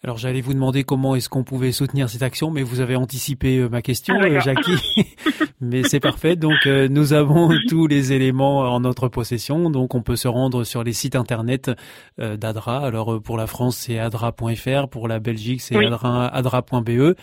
Alors 0.04 0.18
j'allais 0.18 0.42
vous 0.42 0.52
demander 0.52 0.84
comment 0.84 1.16
est-ce 1.16 1.30
qu'on 1.30 1.42
pouvait 1.42 1.72
soutenir 1.72 2.10
cette 2.10 2.22
action, 2.22 2.50
mais 2.50 2.62
vous 2.62 2.80
avez 2.80 2.96
anticipé 2.96 3.56
euh, 3.56 3.68
ma 3.70 3.80
question, 3.80 4.14
ah, 4.20 4.26
euh, 4.26 4.40
Jackie. 4.40 4.76
mais 5.62 5.84
c'est 5.84 6.00
parfait. 6.00 6.36
Donc 6.36 6.66
euh, 6.66 6.86
nous 6.88 7.14
avons 7.14 7.50
tous 7.66 7.86
les 7.86 8.12
éléments 8.12 8.60
en 8.60 8.80
notre 8.80 9.08
possession. 9.08 9.70
Donc 9.70 9.94
on 9.94 10.02
peut 10.02 10.14
se 10.14 10.28
rendre 10.28 10.64
sur 10.64 10.84
les 10.84 10.92
sites 10.92 11.16
internet 11.16 11.70
d'Adra. 12.18 12.86
Alors 12.86 13.20
pour 13.22 13.38
la 13.38 13.46
France 13.46 13.78
c'est 13.78 13.98
adra.fr, 13.98 14.88
pour 14.88 15.08
la 15.08 15.18
Belgique 15.18 15.62
c'est 15.62 15.76
adra.be, 15.76 17.14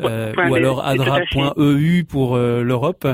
ou 0.00 0.54
alors 0.54 0.84
adra.eu 0.84 2.04
pour 2.04 2.36
l'Europe. 2.36 3.06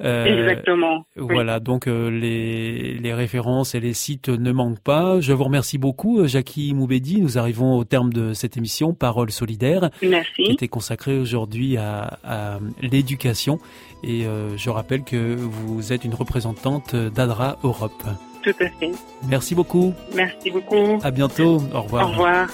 Exactement. 0.00 1.04
Voilà. 1.16 1.60
Donc 1.60 1.86
les 1.86 2.94
les 2.94 3.14
références 3.14 3.74
et 3.74 3.80
les 3.80 3.92
sites 3.92 4.30
ne 4.30 4.50
manquent 4.50 4.82
pas. 4.82 5.20
Je 5.20 5.34
vous 5.34 5.44
remercie 5.44 5.78
beaucoup, 5.78 6.26
Jackie 6.26 6.72
Moubedi. 6.74 7.20
Nous 7.20 7.38
arrivons 7.38 7.76
au 7.76 7.84
terme 7.84 8.12
de 8.12 8.32
cette 8.32 8.45
cette 8.46 8.56
émission 8.56 8.94
Parole 8.94 9.32
solidaire 9.32 9.90
Merci. 10.02 10.44
qui 10.44 10.52
était 10.52 10.68
consacrée 10.68 11.18
aujourd'hui 11.18 11.76
à, 11.76 12.18
à 12.24 12.58
l'éducation. 12.80 13.58
Et 14.04 14.24
euh, 14.24 14.56
je 14.56 14.70
rappelle 14.70 15.02
que 15.02 15.34
vous 15.34 15.92
êtes 15.92 16.04
une 16.04 16.14
représentante 16.14 16.94
d'ADRA 16.94 17.58
Europe. 17.64 18.04
Tout 18.44 18.54
à 18.60 18.68
fait. 18.78 18.92
Merci 19.28 19.56
beaucoup. 19.56 19.92
Merci 20.14 20.52
beaucoup. 20.52 21.00
À 21.02 21.10
bientôt. 21.10 21.58
Au 21.74 21.82
revoir. 21.82 22.06
Au 22.06 22.10
revoir. 22.12 22.48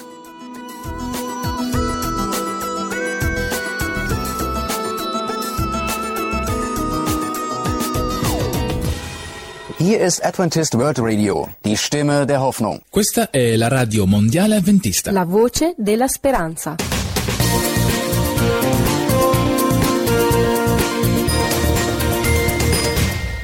Hier 9.83 9.99
ist 9.99 10.23
Adventist 10.23 10.75
World 10.75 10.97
Radio, 11.01 11.49
die 11.65 11.75
Stimme 11.75 12.25
der 12.25 12.39
Hoffnung. 12.39 12.79
Questa 12.89 13.29
è 13.29 13.57
la 13.57 13.67
radio 13.67 14.05
mondiale 14.05 14.55
adventista. 14.55 15.11
La 15.11 15.25
voce 15.25 15.73
della 15.77 16.07
speranza. 16.07 16.92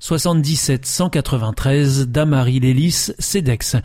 77 0.00 0.86
193 0.86 2.08
Damary 2.08 2.60
Lélis, 2.60 3.10
CEDEX. 3.18 3.76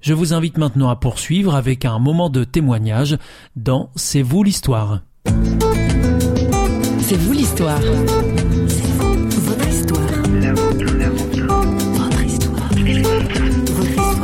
Je 0.00 0.14
vous 0.14 0.32
invite 0.32 0.56
maintenant 0.58 0.88
à 0.88 0.96
poursuivre 0.96 1.54
avec 1.54 1.84
un 1.84 1.98
moment 1.98 2.30
de 2.30 2.44
témoignage 2.44 3.18
dans 3.56 3.90
C'est 3.96 4.22
vous 4.22 4.42
l'histoire. 4.42 5.02
C'est 7.00 7.16
vous 7.16 7.32
l'histoire. 7.32 7.80
Votre 7.80 9.68
histoire. 9.68 10.00
Votre 11.94 12.24
histoire. 12.24 12.70
Votre 12.70 13.88
histoire 13.88 14.14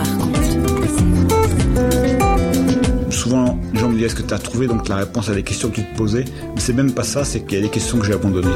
Souvent, 3.11 3.59
les 3.73 3.81
gens 3.81 3.89
me 3.89 3.95
disent 3.97 4.05
est-ce 4.07 4.15
que 4.15 4.23
tu 4.23 4.35
as 4.35 4.39
trouvé? 4.39 4.67
Donc 4.67 4.89
la 4.89 4.97
réponse 4.97 5.29
à 5.29 5.35
des 5.35 5.43
questions 5.43 5.69
que 5.71 5.77
tu 5.77 5.85
te 5.85 5.97
posais 5.97 6.25
Mais 6.55 6.61
c'est 6.61 6.73
même 6.73 6.93
pas 6.93 7.05
ça, 7.05 7.25
c'est 7.25 7.41
qu'il 7.41 7.59
y 7.59 7.61
a 7.61 7.65
des 7.65 7.71
questions 7.71 7.99
que 7.99 8.07
j'ai 8.07 8.15
abandonnées. 8.15 8.49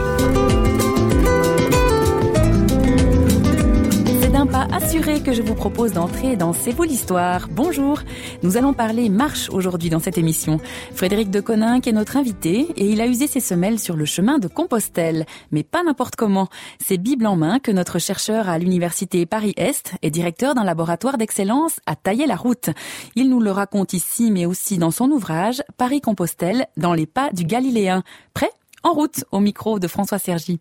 Que 4.99 5.33
je 5.33 5.43
vous 5.43 5.55
propose 5.55 5.93
d'entrer 5.93 6.37
dans 6.37 6.53
C'est 6.53 6.73
vous 6.73 6.83
l'histoire. 6.83 7.49
Bonjour. 7.49 8.01
Nous 8.43 8.57
allons 8.57 8.75
parler 8.75 9.09
marche 9.09 9.49
aujourd'hui 9.49 9.91
dans 9.91 10.01
cette 10.01 10.19
émission. 10.19 10.59
Frédéric 10.93 11.31
de 11.31 11.41
Coninck 11.41 11.87
est 11.87 11.93
notre 11.93 12.17
invité 12.17 12.67
et 12.77 12.91
il 12.91 13.01
a 13.01 13.07
usé 13.07 13.29
ses 13.29 13.39
semelles 13.39 13.79
sur 13.79 13.97
le 13.97 14.05
chemin 14.05 14.39
de 14.39 14.49
Compostelle. 14.49 15.25
Mais 15.53 15.63
pas 15.63 15.85
n'importe 15.85 16.17
comment. 16.17 16.49
C'est 16.81 16.99
Bible 16.99 17.27
en 17.27 17.37
main 17.37 17.61
que 17.61 17.71
notre 17.71 18.01
chercheur 18.01 18.49
à 18.49 18.59
l'université 18.59 19.25
Paris-Est 19.25 19.93
et 20.03 20.11
directeur 20.11 20.57
d'un 20.57 20.65
laboratoire 20.65 21.17
d'excellence 21.17 21.79
a 21.87 21.95
taillé 21.95 22.27
la 22.27 22.37
route. 22.37 22.71
Il 23.15 23.31
nous 23.31 23.41
le 23.41 23.53
raconte 23.53 23.93
ici 23.93 24.33
mais 24.33 24.47
aussi 24.47 24.79
dans 24.79 24.91
son 24.91 25.11
ouvrage 25.11 25.63
Paris-Compostelle 25.77 26.67
dans 26.77 26.93
les 26.93 27.07
pas 27.07 27.31
du 27.33 27.45
Galiléen. 27.45 28.03
Prêt? 28.35 28.51
En 28.83 28.93
route 28.93 29.25
au 29.31 29.39
micro 29.39 29.79
de 29.79 29.87
François 29.87 30.19
Sergi. 30.19 30.61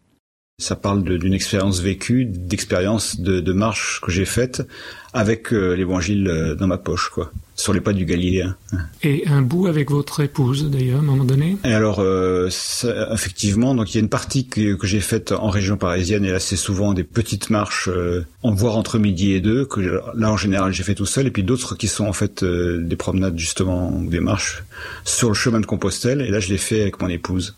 Ça 0.60 0.76
parle 0.76 1.04
d'une 1.04 1.36
expérience 1.36 1.82
vécue, 1.82 2.26
d'expérience 2.26 3.20
de, 3.20 3.42
de, 3.42 3.54
marche 3.54 4.02
que 4.02 4.10
j'ai 4.10 4.26
faite 4.26 4.68
avec 5.14 5.54
euh, 5.54 5.76
l'évangile 5.76 6.28
euh, 6.28 6.56
dans 6.56 6.66
ma 6.66 6.80
poche, 6.80 7.12
quoi, 7.14 7.32
sur 7.56 7.74
les 7.74 7.80
pas 7.80 7.94
du 7.94 8.06
Galiléen. 8.06 8.56
Et 9.04 9.28
un 9.28 9.44
bout 9.44 9.68
avec 9.68 9.92
votre 9.92 10.20
épouse, 10.20 10.68
d'ailleurs, 10.72 10.98
à 10.98 11.02
un 11.02 11.06
moment 11.06 11.26
donné? 11.26 11.58
Et 11.64 11.74
alors, 11.74 12.00
euh, 12.00 12.48
ça, 12.50 13.14
effectivement, 13.14 13.76
donc 13.76 13.94
il 13.94 13.98
y 13.98 14.00
a 14.00 14.02
une 14.02 14.10
partie 14.10 14.48
que, 14.48 14.74
que 14.74 14.88
j'ai 14.88 15.00
faite 15.00 15.32
en 15.32 15.50
région 15.52 15.78
parisienne, 15.78 16.26
et 16.26 16.32
là 16.32 16.40
c'est 16.40 16.56
souvent 16.56 16.94
des 16.96 17.04
petites 17.04 17.52
marches, 17.52 17.88
euh, 17.88 18.26
en 18.42 18.52
voire 18.52 18.78
entre 18.78 18.98
midi 18.98 19.34
et 19.34 19.42
deux, 19.42 19.64
que 19.64 20.02
là 20.16 20.32
en 20.32 20.38
général 20.38 20.74
j'ai 20.74 20.82
fait 20.82 20.96
tout 20.96 21.06
seul, 21.06 21.28
et 21.28 21.32
puis 21.32 21.44
d'autres 21.44 21.76
qui 21.76 21.88
sont 21.88 22.08
en 22.08 22.14
fait 22.14 22.42
euh, 22.42 22.82
des 22.82 22.96
promenades 22.96 23.38
justement, 23.38 23.96
ou 23.96 24.10
des 24.10 24.22
marches 24.22 24.64
sur 25.06 25.28
le 25.28 25.36
chemin 25.36 25.60
de 25.60 25.68
Compostelle, 25.68 26.22
et 26.22 26.32
là 26.32 26.40
je 26.40 26.50
l'ai 26.50 26.58
fait 26.58 26.82
avec 26.82 27.00
mon 27.00 27.10
épouse. 27.10 27.56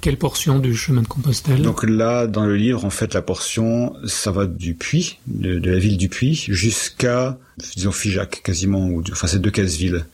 Quelle 0.00 0.16
portion 0.16 0.58
du 0.58 0.74
chemin 0.74 1.02
de 1.02 1.06
Compostelle? 1.06 1.62
Donc 1.62 1.84
là, 1.84 2.26
dans 2.26 2.44
le 2.44 2.56
livre, 2.56 2.84
en 2.84 2.90
fait, 2.90 3.14
la 3.14 3.22
portion, 3.22 3.94
ça 4.04 4.32
va 4.32 4.46
du 4.46 4.74
Puy, 4.74 5.18
de, 5.28 5.60
de 5.60 5.70
la 5.70 5.78
ville 5.78 5.96
du 5.96 6.08
Puy, 6.08 6.34
jusqu'à, 6.48 7.38
disons, 7.76 7.92
Figeac, 7.92 8.42
quasiment, 8.42 8.88
ou, 8.88 9.04
enfin, 9.12 9.28
c'est 9.28 9.38
deux 9.38 9.52
casse-villes. 9.52 10.04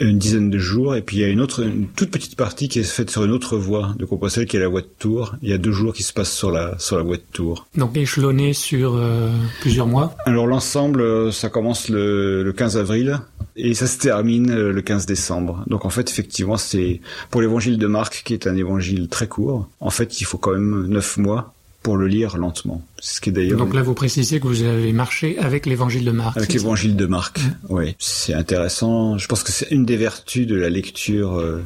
Une 0.00 0.18
dizaine 0.18 0.50
de 0.50 0.58
jours, 0.58 0.96
et 0.96 1.02
puis 1.02 1.18
il 1.18 1.20
y 1.20 1.24
a 1.24 1.28
une 1.28 1.40
autre, 1.40 1.62
une 1.62 1.86
toute 1.86 2.10
petite 2.10 2.36
partie 2.36 2.68
qui 2.68 2.80
est 2.80 2.84
faite 2.84 3.10
sur 3.10 3.24
une 3.24 3.30
autre 3.30 3.56
voie 3.56 3.94
de 3.96 4.04
Compostelle, 4.04 4.46
qui 4.46 4.56
est 4.56 4.60
la 4.60 4.68
voie 4.68 4.80
de 4.80 4.90
Tours. 4.98 5.36
Il 5.42 5.50
y 5.50 5.52
a 5.52 5.58
deux 5.58 5.72
jours 5.72 5.92
qui 5.92 6.02
se 6.02 6.12
passent 6.12 6.32
sur 6.32 6.50
la, 6.50 6.76
sur 6.78 6.96
la 6.96 7.02
voie 7.04 7.16
de 7.16 7.22
Tours. 7.32 7.66
Donc 7.76 7.96
échelonné 7.96 8.52
sur 8.52 8.96
euh, 8.96 9.30
plusieurs 9.60 9.86
mois? 9.86 10.16
Alors 10.24 10.46
l'ensemble, 10.46 11.00
euh, 11.00 11.30
ça 11.30 11.48
commence 11.48 11.88
le, 11.88 12.42
le 12.42 12.52
15 12.52 12.76
avril, 12.76 13.20
et 13.56 13.74
ça 13.74 13.86
se 13.86 13.98
termine 13.98 14.50
euh, 14.50 14.72
le 14.72 14.82
15 14.82 15.06
décembre. 15.06 15.64
Donc 15.66 15.84
en 15.84 15.90
fait, 15.90 16.10
effectivement, 16.10 16.56
c'est 16.56 17.00
pour 17.30 17.40
l'évangile 17.40 17.78
de 17.78 17.86
Marc, 17.86 18.22
qui 18.24 18.34
est 18.34 18.46
un 18.46 18.56
évangile 18.56 19.08
très 19.08 19.28
court. 19.28 19.68
En 19.80 19.90
fait, 19.90 20.20
il 20.20 20.24
faut 20.24 20.38
quand 20.38 20.52
même 20.52 20.86
neuf 20.86 21.16
mois 21.16 21.54
pour 21.82 21.96
le 21.96 22.06
lire 22.06 22.38
lentement. 22.38 22.82
Ce 23.00 23.20
qui 23.20 23.30
est 23.30 23.32
d'ailleurs 23.32 23.58
Donc 23.58 23.74
là, 23.74 23.82
vous 23.82 23.94
précisez 23.94 24.38
que 24.38 24.46
vous 24.46 24.62
avez 24.62 24.92
marché 24.92 25.38
avec 25.38 25.66
l'évangile 25.66 26.04
de 26.04 26.12
Marc. 26.12 26.36
avec 26.36 26.52
l'évangile 26.52 26.96
de 26.96 27.06
Marc. 27.06 27.40
Oui, 27.68 27.96
c'est 27.98 28.34
intéressant. 28.34 29.18
Je 29.18 29.26
pense 29.26 29.42
que 29.42 29.50
c'est 29.50 29.70
une 29.70 29.84
des 29.84 29.96
vertus 29.96 30.46
de 30.46 30.54
la 30.54 30.70
lecture 30.70 31.34
euh, 31.34 31.62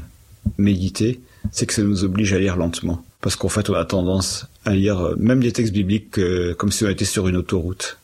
méditée, 0.59 1.21
c'est 1.53 1.67
que 1.67 1.75
ça 1.75 1.83
nous 1.83 2.05
oblige 2.05 2.33
à 2.33 2.39
lire 2.39 2.57
lentement. 2.57 3.05
Parce 3.21 3.37
qu'en 3.37 3.49
fait, 3.49 3.69
on 3.71 3.75
a 3.75 3.85
tendance 3.85 4.47
à 4.67 4.75
lire 4.75 5.01
euh, 5.01 5.15
même 5.19 5.41
des 5.41 5.53
textes 5.53 5.73
bibliques 5.73 6.19
euh, 6.19 6.55
comme 6.55 6.71
si 6.73 6.85
on 6.85 6.89
était 6.91 7.05
sur 7.05 7.29
une 7.29 7.37
autoroute. 7.37 7.99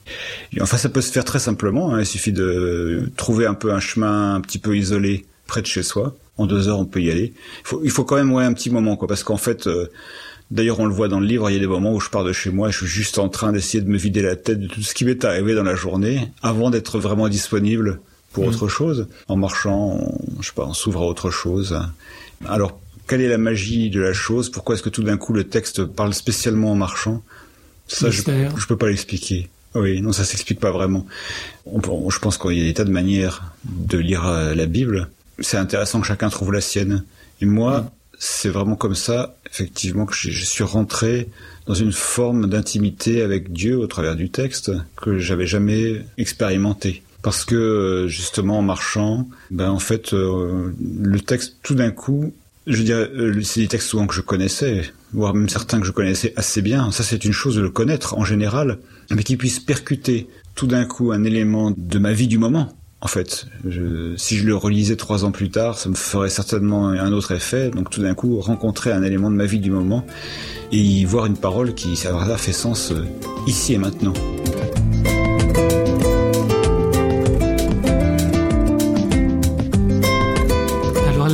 Et 0.56 0.62
enfin, 0.62 0.78
ça 0.78 0.88
peut 0.88 1.00
se 1.02 1.12
faire 1.12 1.24
très 1.24 1.38
simplement. 1.40 1.94
hein. 1.94 2.00
Il 2.00 2.06
suffit 2.06 2.32
de 2.32 3.10
trouver 3.16 3.46
un 3.46 3.54
peu 3.54 3.72
un 3.72 3.80
chemin 3.80 4.34
un 4.34 4.40
petit 4.40 4.58
peu 4.58 4.76
isolé 4.76 5.26
près 5.46 5.60
de 5.60 5.66
chez 5.66 5.82
soi. 5.82 6.14
En 6.38 6.46
deux 6.46 6.68
heures, 6.68 6.78
on 6.78 6.86
peut 6.86 7.02
y 7.02 7.10
aller. 7.10 7.34
Il 7.36 7.66
faut, 7.66 7.80
il 7.84 7.90
faut 7.90 8.04
quand 8.04 8.16
même 8.16 8.32
ouais, 8.32 8.44
un 8.44 8.54
petit 8.54 8.70
moment, 8.70 8.96
quoi, 8.96 9.06
parce 9.06 9.22
qu'en 9.22 9.36
fait, 9.36 9.66
euh, 9.66 9.90
d'ailleurs, 10.50 10.80
on 10.80 10.86
le 10.86 10.94
voit 10.94 11.08
dans 11.08 11.20
le 11.20 11.26
livre, 11.26 11.50
il 11.50 11.54
y 11.54 11.56
a 11.56 11.60
des 11.60 11.66
moments 11.66 11.92
où 11.92 12.00
je 12.00 12.08
pars 12.08 12.24
de 12.24 12.32
chez 12.32 12.50
moi 12.50 12.68
et 12.68 12.72
je 12.72 12.78
suis 12.78 12.86
juste 12.86 13.18
en 13.18 13.28
train 13.28 13.52
d'essayer 13.52 13.82
de 13.82 13.88
me 13.88 13.98
vider 13.98 14.22
la 14.22 14.36
tête 14.36 14.60
de 14.60 14.66
tout 14.66 14.82
ce 14.82 14.94
qui 14.94 15.04
m'est 15.04 15.24
arrivé 15.24 15.54
dans 15.54 15.62
la 15.62 15.74
journée 15.74 16.30
avant 16.42 16.70
d'être 16.70 16.98
vraiment 16.98 17.28
disponible 17.28 18.00
pour 18.32 18.46
autre 18.46 18.66
chose. 18.66 19.08
En 19.28 19.36
marchant, 19.36 19.98
on, 20.00 20.40
je 20.40 20.46
sais 20.46 20.54
pas, 20.54 20.64
on 20.64 20.72
s'ouvre 20.72 21.02
à 21.02 21.06
autre 21.06 21.30
chose. 21.30 21.78
Alors, 22.48 22.80
quelle 23.06 23.20
est 23.20 23.28
la 23.28 23.38
magie 23.38 23.90
de 23.90 24.00
la 24.00 24.12
chose? 24.12 24.50
Pourquoi 24.50 24.74
est-ce 24.74 24.82
que 24.82 24.88
tout 24.88 25.02
d'un 25.02 25.16
coup 25.16 25.32
le 25.32 25.44
texte 25.44 25.84
parle 25.84 26.14
spécialement 26.14 26.72
en 26.72 26.76
marchant? 26.76 27.22
Ça, 27.88 28.10
je, 28.10 28.22
je 28.56 28.66
peux 28.66 28.76
pas 28.76 28.88
l'expliquer. 28.88 29.48
Oui, 29.74 30.00
non, 30.02 30.12
ça 30.12 30.24
s'explique 30.24 30.60
pas 30.60 30.70
vraiment. 30.70 31.06
On 31.66 31.80
peut- 31.80 31.90
on- 31.90 32.10
je 32.10 32.18
pense 32.18 32.38
qu'il 32.38 32.52
y 32.52 32.60
a 32.60 32.64
des 32.64 32.74
tas 32.74 32.84
de 32.84 32.90
manières 32.90 33.52
de 33.64 33.98
lire 33.98 34.26
euh, 34.26 34.54
la 34.54 34.66
Bible. 34.66 35.08
C'est 35.40 35.56
intéressant 35.56 36.00
que 36.00 36.06
chacun 36.06 36.28
trouve 36.28 36.52
la 36.52 36.60
sienne. 36.60 37.04
Et 37.40 37.46
moi, 37.46 37.90
c'est 38.18 38.50
vraiment 38.50 38.76
comme 38.76 38.94
ça, 38.94 39.34
effectivement, 39.50 40.06
que 40.06 40.14
je, 40.14 40.30
je 40.30 40.44
suis 40.44 40.62
rentré 40.64 41.28
dans 41.66 41.74
une 41.74 41.92
forme 41.92 42.48
d'intimité 42.48 43.22
avec 43.22 43.52
Dieu 43.52 43.78
au 43.78 43.86
travers 43.86 44.14
du 44.16 44.30
texte 44.30 44.72
que 44.96 45.18
j'avais 45.18 45.46
jamais 45.46 46.04
expérimenté. 46.18 47.02
Parce 47.22 47.44
que 47.44 47.54
euh, 47.54 48.08
justement 48.08 48.58
en 48.58 48.62
marchant, 48.62 49.28
ben 49.50 49.70
en 49.70 49.78
fait 49.78 50.12
euh, 50.12 50.72
le 51.00 51.20
texte 51.20 51.56
tout 51.62 51.74
d'un 51.76 51.90
coup, 51.92 52.34
je 52.66 52.82
dirais, 52.82 53.08
euh, 53.14 53.42
c'est 53.42 53.60
des 53.60 53.68
textes 53.68 53.88
souvent 53.88 54.06
que 54.06 54.14
je 54.14 54.20
connaissais, 54.20 54.82
voire 55.12 55.34
même 55.34 55.48
certains 55.48 55.80
que 55.80 55.86
je 55.86 55.92
connaissais 55.92 56.32
assez 56.36 56.62
bien. 56.62 56.90
Ça 56.92 57.02
c'est 57.02 57.24
une 57.24 57.32
chose 57.32 57.56
de 57.56 57.60
le 57.60 57.70
connaître 57.70 58.16
en 58.16 58.24
général, 58.24 58.78
mais 59.10 59.22
qui 59.22 59.36
puisse 59.36 59.60
percuter 59.60 60.28
tout 60.54 60.66
d'un 60.66 60.84
coup 60.84 61.12
un 61.12 61.24
élément 61.24 61.72
de 61.76 61.98
ma 61.98 62.12
vie 62.12 62.28
du 62.28 62.38
moment. 62.38 62.72
En 63.00 63.08
fait, 63.08 63.46
je, 63.68 64.14
si 64.16 64.36
je 64.36 64.46
le 64.46 64.54
relisais 64.54 64.94
trois 64.94 65.24
ans 65.24 65.32
plus 65.32 65.50
tard, 65.50 65.76
ça 65.76 65.88
me 65.88 65.96
ferait 65.96 66.30
certainement 66.30 66.86
un 66.88 67.12
autre 67.12 67.32
effet. 67.32 67.70
Donc 67.70 67.90
tout 67.90 68.00
d'un 68.00 68.14
coup, 68.14 68.38
rencontrer 68.38 68.92
un 68.92 69.02
élément 69.02 69.28
de 69.28 69.34
ma 69.34 69.44
vie 69.44 69.58
du 69.58 69.72
moment 69.72 70.06
et 70.70 70.78
y 70.78 71.04
voir 71.04 71.26
une 71.26 71.36
parole 71.36 71.74
qui, 71.74 71.96
ça 71.96 72.14
fait 72.38 72.52
sens 72.52 72.92
euh, 72.92 73.04
ici 73.48 73.74
et 73.74 73.78
maintenant. 73.78 74.14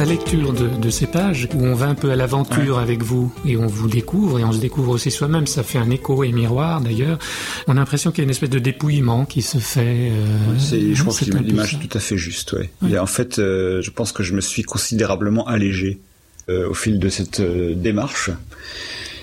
Lecture 0.08 0.54
de, 0.54 0.68
de 0.68 0.90
ces 0.90 1.06
pages, 1.06 1.48
où 1.54 1.64
on 1.64 1.74
va 1.74 1.86
un 1.86 1.94
peu 1.94 2.10
à 2.10 2.16
l'aventure 2.16 2.78
avec 2.78 3.02
vous 3.02 3.30
et 3.44 3.58
on 3.58 3.66
vous 3.66 3.88
découvre 3.88 4.38
et 4.38 4.44
on 4.44 4.52
se 4.52 4.58
découvre 4.58 4.92
aussi 4.92 5.10
soi-même, 5.10 5.46
ça 5.46 5.62
fait 5.62 5.76
un 5.78 5.90
écho 5.90 6.24
et 6.24 6.32
miroir 6.32 6.80
d'ailleurs, 6.80 7.18
on 7.66 7.72
a 7.72 7.74
l'impression 7.74 8.10
qu'il 8.10 8.20
y 8.20 8.22
a 8.22 8.24
une 8.24 8.30
espèce 8.30 8.48
de 8.48 8.58
dépouillement 8.58 9.26
qui 9.26 9.42
se 9.42 9.58
fait. 9.58 10.10
euh, 10.10 10.58
C'est, 10.58 10.94
je 10.94 11.02
hein, 11.02 11.04
pense 11.04 11.18
c'est 11.18 11.26
que 11.26 11.36
peu 11.36 11.44
l'image 11.44 11.78
tout 11.78 11.96
à 11.96 12.00
fait 12.00 12.16
juste. 12.16 12.54
Ouais. 12.54 12.96
A, 12.96 13.02
en 13.02 13.06
fait, 13.06 13.38
euh, 13.38 13.82
je 13.82 13.90
pense 13.90 14.12
que 14.12 14.22
je 14.22 14.34
me 14.34 14.40
suis 14.40 14.62
considérablement 14.62 15.46
allégé 15.46 16.00
euh, 16.48 16.70
au 16.70 16.74
fil 16.74 16.98
de 16.98 17.08
cette 17.10 17.40
euh, 17.40 17.74
démarche. 17.74 18.30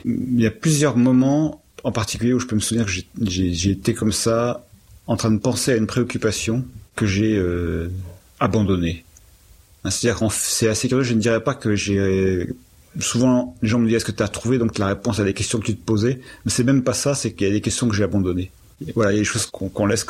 Il 0.06 0.40
y 0.40 0.46
a 0.46 0.52
plusieurs 0.52 0.98
moments, 0.98 1.64
en 1.84 1.92
particulier, 1.92 2.34
où 2.34 2.40
je 2.40 2.46
peux 2.46 2.56
me 2.56 2.62
souvenir 2.62 2.86
que 2.86 2.92
j'ai, 2.92 3.72
été 3.72 3.96
comme 3.96 4.12
ça, 4.12 4.68
en 5.08 5.16
train 5.16 5.32
de 5.32 5.40
penser 5.40 5.72
à 5.72 5.78
une 5.78 5.88
préoccupation 5.88 6.64
que 6.96 7.08
j'ai 7.08 7.42
abandonnée. 8.40 9.04
C'est-à-dire 9.92 10.20
que 10.20 10.34
c'est 10.34 10.68
assez 10.68 10.88
curieux, 10.88 11.04
je 11.04 11.14
ne 11.14 11.20
dirais 11.20 11.44
pas 11.44 11.54
que 11.56 11.76
j'ai... 11.76 12.48
Souvent, 13.00 13.56
les 13.62 13.68
gens 13.68 13.80
me 13.80 13.88
disent 13.88 13.98
est-ce 13.98 14.06
que 14.06 14.12
tu 14.14 14.24
as 14.24 14.28
trouvé? 14.30 14.58
Donc 14.58 14.78
la 14.78 14.88
réponse 14.88 15.20
à 15.20 15.26
des 15.26 15.34
questions 15.34 15.60
que 15.60 15.66
tu 15.66 15.76
te 15.76 15.84
posais 15.86 16.22
Mais 16.46 16.52
c'est 16.52 16.64
même 16.64 16.82
pas 16.82 16.94
ça, 16.94 17.14
c'est 17.14 17.34
qu'il 17.34 17.46
y 17.48 17.50
a 17.50 17.54
des 17.54 17.60
questions 17.62 17.90
que 17.90 17.96
j'ai 17.96 18.04
abandonnées. 18.04 18.52
Et 18.88 18.94
voilà, 18.94 19.12
il 19.12 19.16
y 19.16 19.18
a 19.18 19.22
des 19.22 19.26
choses 19.26 19.46
qu'on 19.48 19.68
qu'on 19.68 19.86
laisse 19.86 20.06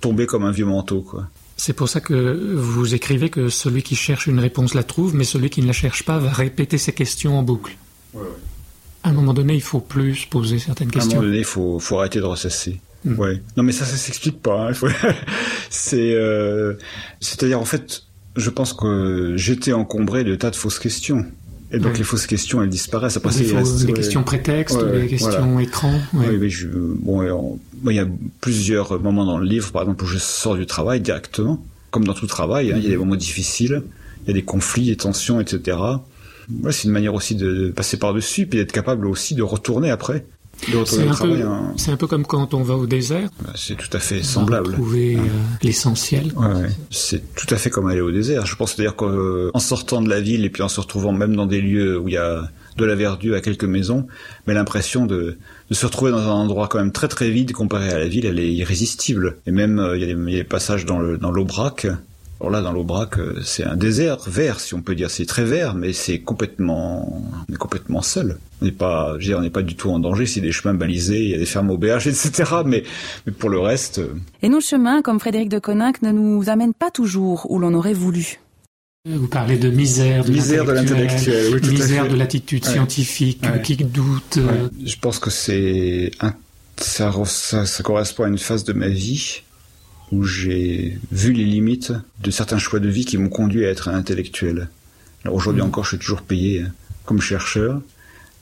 tomber 0.00 0.26
comme 0.26 0.44
un 0.44 0.50
vieux 0.50 0.64
manteau, 0.66 1.00
quoi. 1.02 1.28
C'est 1.56 1.72
pour 1.72 1.88
ça 1.88 2.00
que 2.00 2.52
vous 2.56 2.94
écrivez 2.96 3.30
que 3.30 3.48
celui 3.48 3.84
qui 3.84 3.94
cherche 3.94 4.26
une 4.26 4.40
réponse 4.40 4.74
la 4.74 4.82
trouve, 4.82 5.14
mais 5.14 5.22
celui 5.22 5.48
qui 5.50 5.62
ne 5.62 5.68
la 5.68 5.72
cherche 5.72 6.02
pas 6.02 6.18
va 6.18 6.30
répéter 6.32 6.76
ses 6.78 6.92
questions 6.92 7.38
en 7.38 7.44
boucle. 7.44 7.76
À 9.04 9.10
un 9.10 9.12
moment 9.12 9.32
donné, 9.34 9.54
il 9.54 9.62
faut 9.62 9.78
plus 9.80 10.16
se 10.16 10.26
poser 10.26 10.58
certaines 10.58 10.88
À 10.88 10.90
un 10.90 10.92
questions. 10.94 11.14
moment 11.16 11.26
donné, 11.28 11.38
il 11.38 11.44
faut, 11.44 11.78
faut 11.78 11.98
arrêter 12.00 12.18
de 12.18 12.24
ressasser. 12.24 12.80
Mm. 13.04 13.18
Ouais. 13.18 13.40
Non, 13.56 13.62
mais 13.62 13.70
ça, 13.72 13.84
ça 13.84 13.96
s'explique 13.96 14.42
pas. 14.42 14.68
hein. 14.70 14.74
Faut... 14.74 14.88
c'est, 15.70 16.14
euh... 16.14 16.74
c'est-à-dire, 17.20 17.60
en 17.60 17.64
fait, 17.64 18.02
je 18.36 18.50
pense 18.50 18.72
que 18.72 19.34
j'étais 19.36 19.72
encombré 19.72 20.24
de 20.24 20.34
tas 20.34 20.50
de 20.50 20.56
fausses 20.56 20.78
questions. 20.78 21.24
Et 21.70 21.78
donc, 21.78 21.92
Ouais. 21.92 21.98
les 21.98 22.04
fausses 22.04 22.26
questions, 22.26 22.62
elles 22.62 22.68
disparaissent. 22.68 23.16
Après, 23.16 23.30
reste- 23.30 23.84
ouais. 23.86 23.92
questions 23.94 24.22
prétextes, 24.22 24.76
Ouais, 24.76 24.82
ouais, 25.00 25.06
questions 25.08 25.58
écran. 25.58 25.92
ouais. 26.12 26.28
Oui, 26.30 26.36
mais 26.38 26.48
je, 26.48 26.68
bon, 26.68 27.58
il 27.88 27.94
y 27.96 27.98
a 27.98 28.06
plusieurs 28.40 29.00
moments 29.00 29.24
dans 29.24 29.38
le 29.38 29.46
livre, 29.46 29.72
par 29.72 29.82
exemple, 29.82 30.04
où 30.04 30.06
je 30.06 30.18
sors 30.18 30.56
du 30.56 30.66
travail 30.66 31.00
directement, 31.00 31.64
comme 31.90 32.04
dans 32.04 32.14
tout 32.14 32.26
travail. 32.28 32.70
hein, 32.70 32.76
Il 32.78 32.84
y 32.84 32.86
a 32.86 32.90
des 32.90 32.96
moments 32.96 33.16
difficiles, 33.16 33.82
il 34.24 34.28
y 34.28 34.30
a 34.30 34.34
des 34.34 34.42
conflits, 34.44 34.86
des 34.86 34.96
tensions, 34.96 35.40
etc. 35.40 35.76
C'est 36.70 36.84
une 36.84 36.90
manière 36.92 37.14
aussi 37.14 37.34
de, 37.34 37.52
de 37.52 37.68
passer 37.70 37.96
par-dessus, 37.96 38.46
puis 38.46 38.58
d'être 38.58 38.72
capable 38.72 39.06
aussi 39.06 39.34
de 39.34 39.42
retourner 39.42 39.90
après, 39.90 40.26
C'est 40.86 41.04
au 41.04 41.08
un, 41.08 41.12
travail. 41.12 41.42
peu, 41.42 41.46
hein. 41.46 41.72
c'est 41.76 41.90
un 41.90 41.96
peu 41.96 42.06
comme 42.06 42.24
quand 42.24 42.54
on 42.54 42.62
va 42.62 42.74
au 42.76 42.86
désert, 42.86 43.28
Bah, 43.44 43.52
C'est 43.54 43.76
tout 43.76 43.94
à 43.94 43.98
fait 44.00 44.22
semblable. 44.22 44.74
euh, 45.18 45.18
l'essentiel. 45.62 46.32
Ouais, 46.36 46.46
ouais. 46.46 46.70
C'est 46.90 47.34
tout 47.34 47.46
à 47.52 47.56
fait 47.56 47.70
comme 47.70 47.86
aller 47.88 48.00
au 48.00 48.10
désert. 48.10 48.46
Je 48.46 48.56
pense 48.56 48.76
d'ailleurs 48.76 48.96
qu'en 48.96 49.58
sortant 49.58 50.00
de 50.02 50.08
la 50.08 50.20
ville 50.20 50.44
et 50.44 50.50
puis 50.50 50.62
en 50.62 50.68
se 50.68 50.80
retrouvant 50.80 51.12
même 51.12 51.36
dans 51.36 51.46
des 51.46 51.60
lieux 51.60 51.98
où 51.98 52.08
il 52.08 52.14
y 52.14 52.18
a 52.18 52.50
de 52.76 52.84
la 52.84 52.94
verdure 52.96 53.36
à 53.36 53.40
quelques 53.40 53.64
maisons, 53.64 54.06
mais 54.46 54.54
l'impression 54.54 55.06
de, 55.06 55.38
de 55.70 55.74
se 55.74 55.86
retrouver 55.86 56.10
dans 56.10 56.18
un 56.18 56.30
endroit 56.32 56.66
quand 56.68 56.78
même 56.78 56.90
très 56.92 57.06
très 57.08 57.30
vide 57.30 57.52
comparé 57.52 57.88
à 57.90 57.98
la 57.98 58.08
ville, 58.08 58.26
elle 58.26 58.38
est 58.40 58.52
irrésistible. 58.52 59.36
Et 59.46 59.52
même 59.52 59.78
euh, 59.78 59.96
il 59.96 60.00
y, 60.00 60.04
a 60.10 60.14
des- 60.14 60.20
il 60.20 60.30
y 60.32 60.34
a 60.36 60.38
des 60.38 60.44
passages 60.44 60.84
dans 60.84 60.98
l'Aubrac. 61.30 61.86
Alors 62.40 62.50
là, 62.50 62.60
dans 62.62 62.72
l'Aubrac, 62.72 63.18
euh, 63.18 63.40
c'est 63.44 63.64
un 63.64 63.76
désert 63.76 64.18
vert, 64.28 64.60
si 64.60 64.74
on 64.74 64.82
peut 64.82 64.94
dire. 64.94 65.10
C'est 65.10 65.24
très 65.24 65.44
vert, 65.44 65.74
mais 65.74 65.92
c'est 65.92 66.18
complètement, 66.20 67.22
on 67.48 67.52
est 67.52 67.56
complètement 67.56 68.02
seul. 68.02 68.38
On 68.60 68.64
n'est 68.66 68.72
pas, 68.72 69.12
je 69.18 69.24
veux 69.26 69.30
dire, 69.30 69.38
on 69.38 69.42
n'est 69.42 69.50
pas 69.50 69.62
du 69.62 69.76
tout 69.76 69.90
en 69.90 69.98
danger. 69.98 70.26
C'est 70.26 70.40
des 70.40 70.52
chemins 70.52 70.74
balisés, 70.74 71.22
il 71.22 71.30
y 71.30 71.34
a 71.34 71.38
des 71.38 71.46
fermes 71.46 71.70
auberges, 71.70 72.06
etc. 72.08 72.32
Mais, 72.66 72.82
mais 73.26 73.32
pour 73.32 73.50
le 73.50 73.60
reste, 73.60 73.98
euh, 74.00 74.14
Et 74.42 74.48
nos 74.48 74.60
chemins, 74.60 75.00
comme 75.00 75.20
Frédéric 75.20 75.48
de 75.48 75.58
Coninck, 75.58 76.02
ne 76.02 76.10
nous 76.12 76.48
amènent 76.50 76.74
pas 76.74 76.90
toujours 76.90 77.50
où 77.50 77.58
l'on 77.58 77.72
aurait 77.74 77.94
voulu. 77.94 78.40
Vous 79.08 79.28
parlez 79.28 79.58
de 79.58 79.68
misère, 79.70 80.24
de 80.24 80.32
Misère 80.32 80.64
de 80.64 80.72
l'intellectuel, 80.72 81.54
oui, 81.54 81.60
tout 81.60 81.68
à 81.68 81.72
misère 81.72 82.08
de 82.08 82.16
l'attitude 82.16 82.64
Ouais. 82.64 82.72
scientifique, 82.72 83.42
Ouais. 83.42 83.60
qui 83.62 83.76
doute. 83.76 84.36
Ouais. 84.38 84.70
Je 84.84 84.96
pense 84.98 85.18
que 85.18 85.28
c'est 85.30 86.10
un- 86.20 86.32
ça, 86.78 87.10
re- 87.10 87.26
ça, 87.28 87.66
ça 87.66 87.82
correspond 87.82 88.24
à 88.24 88.28
une 88.28 88.38
phase 88.38 88.64
de 88.64 88.72
ma 88.72 88.88
vie 88.88 89.42
où 90.14 90.24
j'ai 90.24 90.98
vu 91.10 91.32
les 91.32 91.44
limites 91.44 91.92
de 92.22 92.30
certains 92.30 92.58
choix 92.58 92.78
de 92.78 92.88
vie 92.88 93.04
qui 93.04 93.18
m'ont 93.18 93.28
conduit 93.28 93.64
à 93.66 93.70
être 93.70 93.88
intellectuel. 93.88 94.68
Alors 95.24 95.36
aujourd'hui 95.36 95.62
encore, 95.62 95.84
je 95.84 95.90
suis 95.90 95.98
toujours 95.98 96.22
payé 96.22 96.60
hein, 96.60 96.72
comme 97.04 97.20
chercheur, 97.20 97.80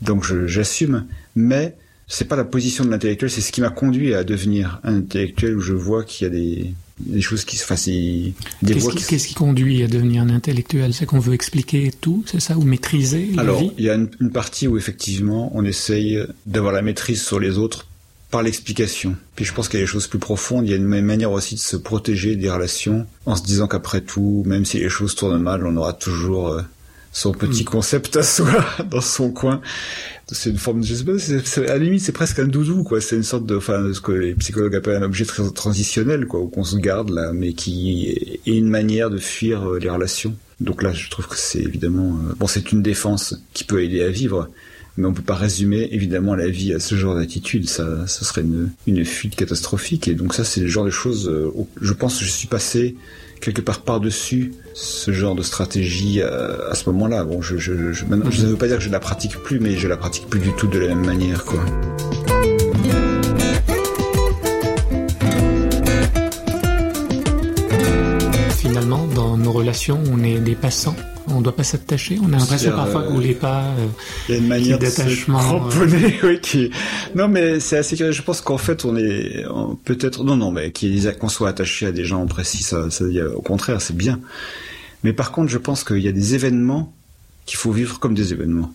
donc 0.02 0.24
j'assume, 0.46 1.06
mais 1.34 1.76
c'est 2.08 2.26
pas 2.26 2.36
la 2.36 2.44
position 2.44 2.84
de 2.84 2.90
l'intellectuel, 2.90 3.30
c'est 3.30 3.40
ce 3.40 3.52
qui 3.52 3.60
m'a 3.60 3.70
conduit 3.70 4.12
à 4.14 4.22
devenir 4.24 4.80
un 4.84 4.96
intellectuel 4.96 5.56
où 5.56 5.60
je 5.60 5.72
vois 5.72 6.04
qu'il 6.04 6.26
y 6.26 6.30
a 6.30 6.32
des, 6.34 6.74
des 6.98 7.20
choses 7.22 7.44
qui 7.44 7.56
se 7.56 7.64
fassent. 7.64 7.86
Des 7.86 8.34
Qu'est-ce 8.66 8.88
qui, 8.90 9.04
qu'est-ce 9.04 9.28
qui 9.28 9.34
conduit 9.34 9.82
à 9.82 9.88
devenir 9.88 10.22
un 10.22 10.28
intellectuel? 10.28 10.92
C'est 10.92 11.06
qu'on 11.06 11.20
veut 11.20 11.34
expliquer 11.34 11.90
tout, 12.00 12.22
c'est 12.26 12.40
ça, 12.40 12.58
ou 12.58 12.62
maîtriser 12.62 13.30
la 13.34 13.42
Alors, 13.42 13.60
vie? 13.60 13.70
il 13.78 13.84
y 13.84 13.90
a 13.90 13.94
une, 13.94 14.10
une 14.20 14.30
partie 14.30 14.68
où 14.68 14.76
effectivement 14.76 15.50
on 15.54 15.64
essaye 15.64 16.18
d'avoir 16.44 16.72
la 16.72 16.82
maîtrise 16.82 17.22
sur 17.22 17.40
les 17.40 17.56
autres 17.56 17.86
par 18.32 18.42
l'explication. 18.42 19.14
Puis 19.36 19.44
je 19.44 19.52
pense 19.52 19.68
qu'il 19.68 19.78
y 19.78 19.82
a 19.82 19.84
des 19.84 19.90
choses 19.90 20.08
plus 20.08 20.18
profondes, 20.18 20.66
il 20.66 20.70
y 20.70 20.72
a 20.72 20.76
une 20.76 21.02
manière 21.02 21.30
aussi 21.30 21.54
de 21.54 21.60
se 21.60 21.76
protéger 21.76 22.34
des 22.34 22.50
relations 22.50 23.06
en 23.26 23.36
se 23.36 23.44
disant 23.44 23.68
qu'après 23.68 24.00
tout, 24.00 24.42
même 24.46 24.64
si 24.64 24.78
les 24.78 24.88
choses 24.88 25.14
tournent 25.14 25.40
mal, 25.40 25.64
on 25.66 25.76
aura 25.76 25.92
toujours 25.92 26.48
euh, 26.48 26.62
son 27.12 27.32
petit 27.32 27.64
concept 27.64 28.16
à 28.16 28.22
soi 28.22 28.64
dans 28.90 29.02
son 29.02 29.30
coin. 29.30 29.60
C'est 30.32 30.48
une 30.48 30.56
forme, 30.56 30.82
je 30.82 30.94
sais 30.94 31.04
pas, 31.04 31.70
à 31.70 31.76
la 31.76 31.78
limite 31.78 32.00
c'est 32.00 32.12
presque 32.12 32.38
un 32.38 32.46
doudou 32.46 32.84
quoi. 32.84 33.02
C'est 33.02 33.16
une 33.16 33.22
sorte 33.22 33.44
de, 33.44 33.54
enfin, 33.54 33.92
ce 33.92 34.00
que 34.00 34.12
les 34.12 34.34
psychologues 34.34 34.76
appellent 34.76 35.02
un 35.02 35.06
objet 35.06 35.26
très 35.26 35.48
transitionnel 35.50 36.26
quoi, 36.26 36.40
qu'on 36.50 36.64
se 36.64 36.76
garde 36.78 37.10
là, 37.10 37.32
mais 37.34 37.52
qui 37.52 38.40
est 38.46 38.50
une 38.50 38.70
manière 38.70 39.10
de 39.10 39.18
fuir 39.18 39.68
euh, 39.68 39.78
les 39.78 39.90
relations. 39.90 40.34
Donc 40.60 40.82
là, 40.82 40.92
je 40.92 41.10
trouve 41.10 41.28
que 41.28 41.36
c'est 41.36 41.60
évidemment, 41.60 42.16
euh, 42.30 42.34
bon, 42.38 42.46
c'est 42.46 42.72
une 42.72 42.82
défense 42.82 43.34
qui 43.52 43.64
peut 43.64 43.84
aider 43.84 44.02
à 44.02 44.08
vivre, 44.08 44.48
mais 44.96 45.06
on 45.06 45.12
peut 45.12 45.22
pas 45.22 45.34
résumer 45.34 45.88
évidemment 45.92 46.34
la 46.34 46.48
vie 46.48 46.74
à 46.74 46.80
ce 46.80 46.94
genre 46.94 47.14
d'attitude. 47.14 47.68
Ça, 47.68 48.06
serait 48.06 48.44
une, 48.86 49.04
fuite 49.04 49.36
catastrophique. 49.36 50.08
Et 50.08 50.14
donc 50.14 50.34
ça, 50.34 50.44
c'est 50.44 50.60
le 50.60 50.68
genre 50.68 50.84
de 50.84 50.90
choses. 50.90 51.28
euh, 51.28 51.50
où 51.54 51.68
je 51.80 51.92
pense 51.92 52.18
que 52.18 52.24
je 52.24 52.30
suis 52.30 52.48
passé 52.48 52.96
quelque 53.40 53.60
part 53.60 53.80
par-dessus 53.80 54.52
ce 54.74 55.12
genre 55.12 55.34
de 55.34 55.42
stratégie 55.42 56.20
euh, 56.20 56.70
à 56.70 56.74
ce 56.74 56.88
moment-là. 56.90 57.24
Bon, 57.24 57.42
je, 57.42 57.56
je, 57.56 57.92
je, 57.92 58.04
ne 58.04 58.16
veux 58.16 58.56
pas 58.56 58.68
dire 58.68 58.78
que 58.78 58.84
je 58.84 58.90
la 58.90 59.00
pratique 59.00 59.36
plus, 59.38 59.58
mais 59.58 59.76
je 59.76 59.88
la 59.88 59.96
pratique 59.96 60.28
plus 60.28 60.40
du 60.40 60.52
tout 60.52 60.68
de 60.68 60.78
la 60.78 60.88
même 60.88 61.04
manière, 61.04 61.44
quoi. 61.44 61.64
Finalement, 68.58 69.06
dans 69.08 69.36
nos 69.36 69.52
relations, 69.52 70.00
on 70.12 70.22
est 70.22 70.38
des 70.38 70.54
passants. 70.54 70.96
On 71.28 71.38
ne 71.38 71.42
doit 71.44 71.54
pas 71.56 71.62
s'attacher. 71.64 72.18
On 72.22 72.32
a 72.32 72.38
l'impression 72.38 72.72
parfois 72.72 73.02
euh, 73.02 73.08
qu'on 73.08 73.18
l'est 73.18 73.34
pas. 73.34 73.62
euh, 73.62 73.86
Il 74.28 74.32
y 74.34 74.38
a 74.38 74.40
une 74.40 74.48
manière 74.48 74.78
de 74.78 74.86
se 74.86 74.96
d'attachement, 74.98 75.38
cramponner, 75.38 76.18
oui, 76.22 76.40
qui. 76.40 76.70
Non, 77.14 77.28
mais 77.28 77.60
c'est 77.60 77.76
assez 77.78 77.96
curieux. 77.96 78.12
Je 78.12 78.22
pense 78.22 78.40
qu'en 78.40 78.58
fait, 78.58 78.84
on 78.84 78.96
est 78.96 79.44
peut-être 79.84 80.24
non, 80.24 80.36
non, 80.36 80.50
mais 80.50 80.72
qu'on 81.18 81.28
soit 81.28 81.48
attaché 81.48 81.86
à 81.86 81.92
des 81.92 82.04
gens 82.04 82.26
précis, 82.26 82.62
ça, 82.62 82.90
ça, 82.90 83.04
au 83.36 83.40
contraire, 83.42 83.80
c'est 83.80 83.96
bien. 83.96 84.20
Mais 85.04 85.12
par 85.12 85.32
contre, 85.32 85.50
je 85.50 85.58
pense 85.58 85.84
qu'il 85.84 85.98
y 85.98 86.08
a 86.08 86.12
des 86.12 86.34
événements 86.34 86.92
qu'il 87.46 87.58
faut 87.58 87.72
vivre 87.72 87.98
comme 87.98 88.14
des 88.14 88.32
événements. 88.32 88.72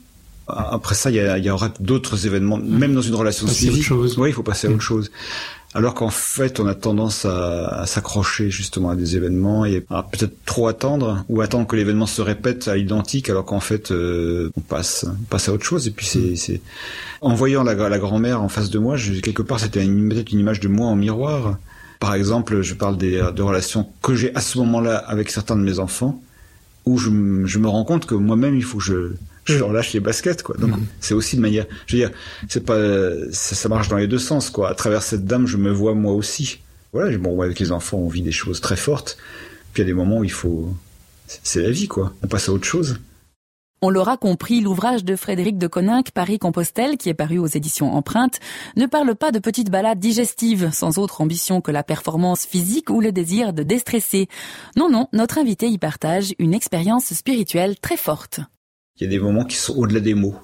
Après 0.48 0.96
ça, 0.96 1.10
il 1.10 1.16
y, 1.18 1.20
a- 1.20 1.38
il 1.38 1.44
y 1.44 1.50
aura 1.50 1.74
d'autres 1.82 2.26
événements, 2.26 2.58
même 2.58 2.94
dans 2.94 3.02
une 3.02 3.16
relation 3.16 3.46
chose. 3.82 4.18
Oui, 4.18 4.30
il 4.30 4.34
faut 4.34 4.44
passer 4.44 4.68
à 4.68 4.72
autre 4.72 4.82
chose. 4.82 5.12
Alors 5.74 5.94
qu'en 5.94 6.10
fait, 6.10 6.60
on 6.60 6.66
a 6.66 6.74
tendance 6.74 7.26
à, 7.26 7.68
à 7.82 7.86
s'accrocher 7.86 8.50
justement 8.50 8.90
à 8.90 8.96
des 8.96 9.16
événements 9.16 9.66
et 9.66 9.86
à 9.92 10.02
peut-être 10.02 10.34
trop 10.46 10.68
attendre 10.68 11.24
ou 11.30 11.42
attendre 11.42 11.68
que 11.68 11.76
l'événement 11.76 12.08
se 12.08 12.22
répète 12.22 12.68
à 12.68 12.76
l'identique, 12.78 13.30
alors 13.30 13.46
qu'en 13.46 13.60
fait, 13.60 13.92
euh, 13.92 14.50
on 14.58 14.62
passe, 14.62 15.06
on 15.08 15.24
passe 15.26 15.50
à 15.50 15.54
autre 15.54 15.66
chose. 15.66 15.86
Et 15.88 15.92
puis 15.92 16.06
c'est, 16.06 16.36
c'est... 16.36 16.62
en 17.22 17.36
voyant 17.36 17.64
la, 17.64 17.76
la 17.76 18.00
grand-mère 18.00 18.42
en 18.42 18.50
face 18.50 18.70
de 18.70 18.80
moi, 18.80 18.96
je, 18.98 19.20
quelque 19.20 19.42
part, 19.44 19.60
c'était 19.60 19.84
une- 19.84 20.10
peut-être 20.10 20.32
une 20.32 20.40
image 20.40 20.62
de 20.62 20.68
moi 20.68 20.88
en 20.88 20.96
miroir. 20.96 21.58
Par 22.00 22.14
exemple, 22.16 22.62
je 22.62 22.74
parle 22.74 22.98
des, 22.98 23.22
de 23.36 23.42
relations 23.42 23.88
que 24.02 24.16
j'ai 24.16 24.34
à 24.36 24.42
ce 24.42 24.58
moment-là 24.60 24.98
avec 24.98 25.30
certains 25.30 25.58
de 25.58 25.62
mes 25.64 25.80
enfants, 25.80 26.22
où 26.86 26.98
je, 26.98 27.10
je 27.46 27.60
me 27.60 27.68
rends 27.68 27.84
compte 27.84 28.06
que 28.06 28.16
moi-même, 28.16 28.56
il 28.56 28.64
faut 28.64 28.78
que 28.78 28.84
je, 28.84 29.12
je 29.48 29.58
leur 29.58 29.72
lâche 29.74 29.94
les 29.94 30.00
baskets, 30.00 30.44
quoi. 30.44 30.56
Donc, 30.58 30.72
c'est 31.00 31.14
aussi 31.14 31.36
de 31.36 31.42
manière, 31.42 31.66
je 31.88 31.96
veux 31.98 32.02
dire, 32.08 32.12
c'est 32.50 32.66
pas, 32.66 32.80
ça, 33.32 33.56
ça 33.56 33.70
marche 33.70 33.88
dans 33.90 33.98
les 33.98 34.08
deux 34.08 34.20
sens, 34.20 34.50
quoi. 34.50 34.70
À 34.70 34.76
travers 34.76 35.02
cette 35.04 35.26
dame, 35.26 35.48
je 35.48 35.58
me 35.58 35.72
vois 35.72 35.94
moi 35.94 36.14
aussi. 36.14 36.60
Voilà, 36.94 37.18
bon, 37.18 37.42
avec 37.42 37.60
les 37.60 37.72
enfants, 37.72 37.98
on 37.98 38.08
vit 38.10 38.22
des 38.22 38.32
choses 38.32 38.62
très 38.62 38.78
fortes. 38.78 39.18
Puis 39.74 39.84
il 39.84 39.86
y 39.86 39.90
a 39.90 39.92
des 39.92 39.94
moments 39.94 40.20
où 40.20 40.24
il 40.24 40.32
faut, 40.32 40.74
c'est- 41.28 41.40
c'est 41.44 41.62
la 41.62 41.72
vie, 41.72 41.88
quoi. 41.88 42.14
On 42.24 42.28
passe 42.28 42.50
à 42.50 42.54
autre 42.54 42.66
chose. 42.66 43.00
On 43.84 43.92
l'aura 43.92 44.18
compris, 44.18 44.60
l'ouvrage 44.60 45.06
de 45.06 45.16
Frédéric 45.16 45.60
de 45.60 45.68
Coninck, 45.68 46.10
Paris-Compostelle, 46.10 46.98
qui 46.98 47.10
est 47.10 47.14
paru 47.14 47.38
aux 47.38 47.46
éditions 47.46 47.94
Empreinte, 47.94 48.40
ne 48.76 48.88
parle 48.88 49.14
pas 49.14 49.30
de 49.32 49.38
petites 49.38 49.70
balades 49.70 50.00
digestives, 50.00 50.72
sans 50.74 50.98
autre 50.98 51.22
ambition 51.22 51.62
que 51.62 51.70
la 51.70 51.84
performance 51.84 52.48
physique 52.48 52.90
ou 52.90 53.02
le 53.02 53.12
désir 53.12 53.54
de 53.54 53.62
déstresser. 53.62 54.30
Non, 54.78 54.90
non, 54.90 55.10
notre 55.14 55.38
invité 55.38 55.68
y 55.68 55.78
partage 55.78 56.34
une 56.40 56.56
expérience 56.56 57.14
spirituelle 57.14 57.76
très 57.80 57.98
forte. 57.98 58.40
Il 59.00 59.04
y 59.04 59.08
a 59.08 59.10
des 59.10 59.20
moments 59.20 59.46
qui 59.46 59.58
sont 59.58 59.76
au-delà 59.76 60.00
des 60.00 60.14
mots. 60.14 60.36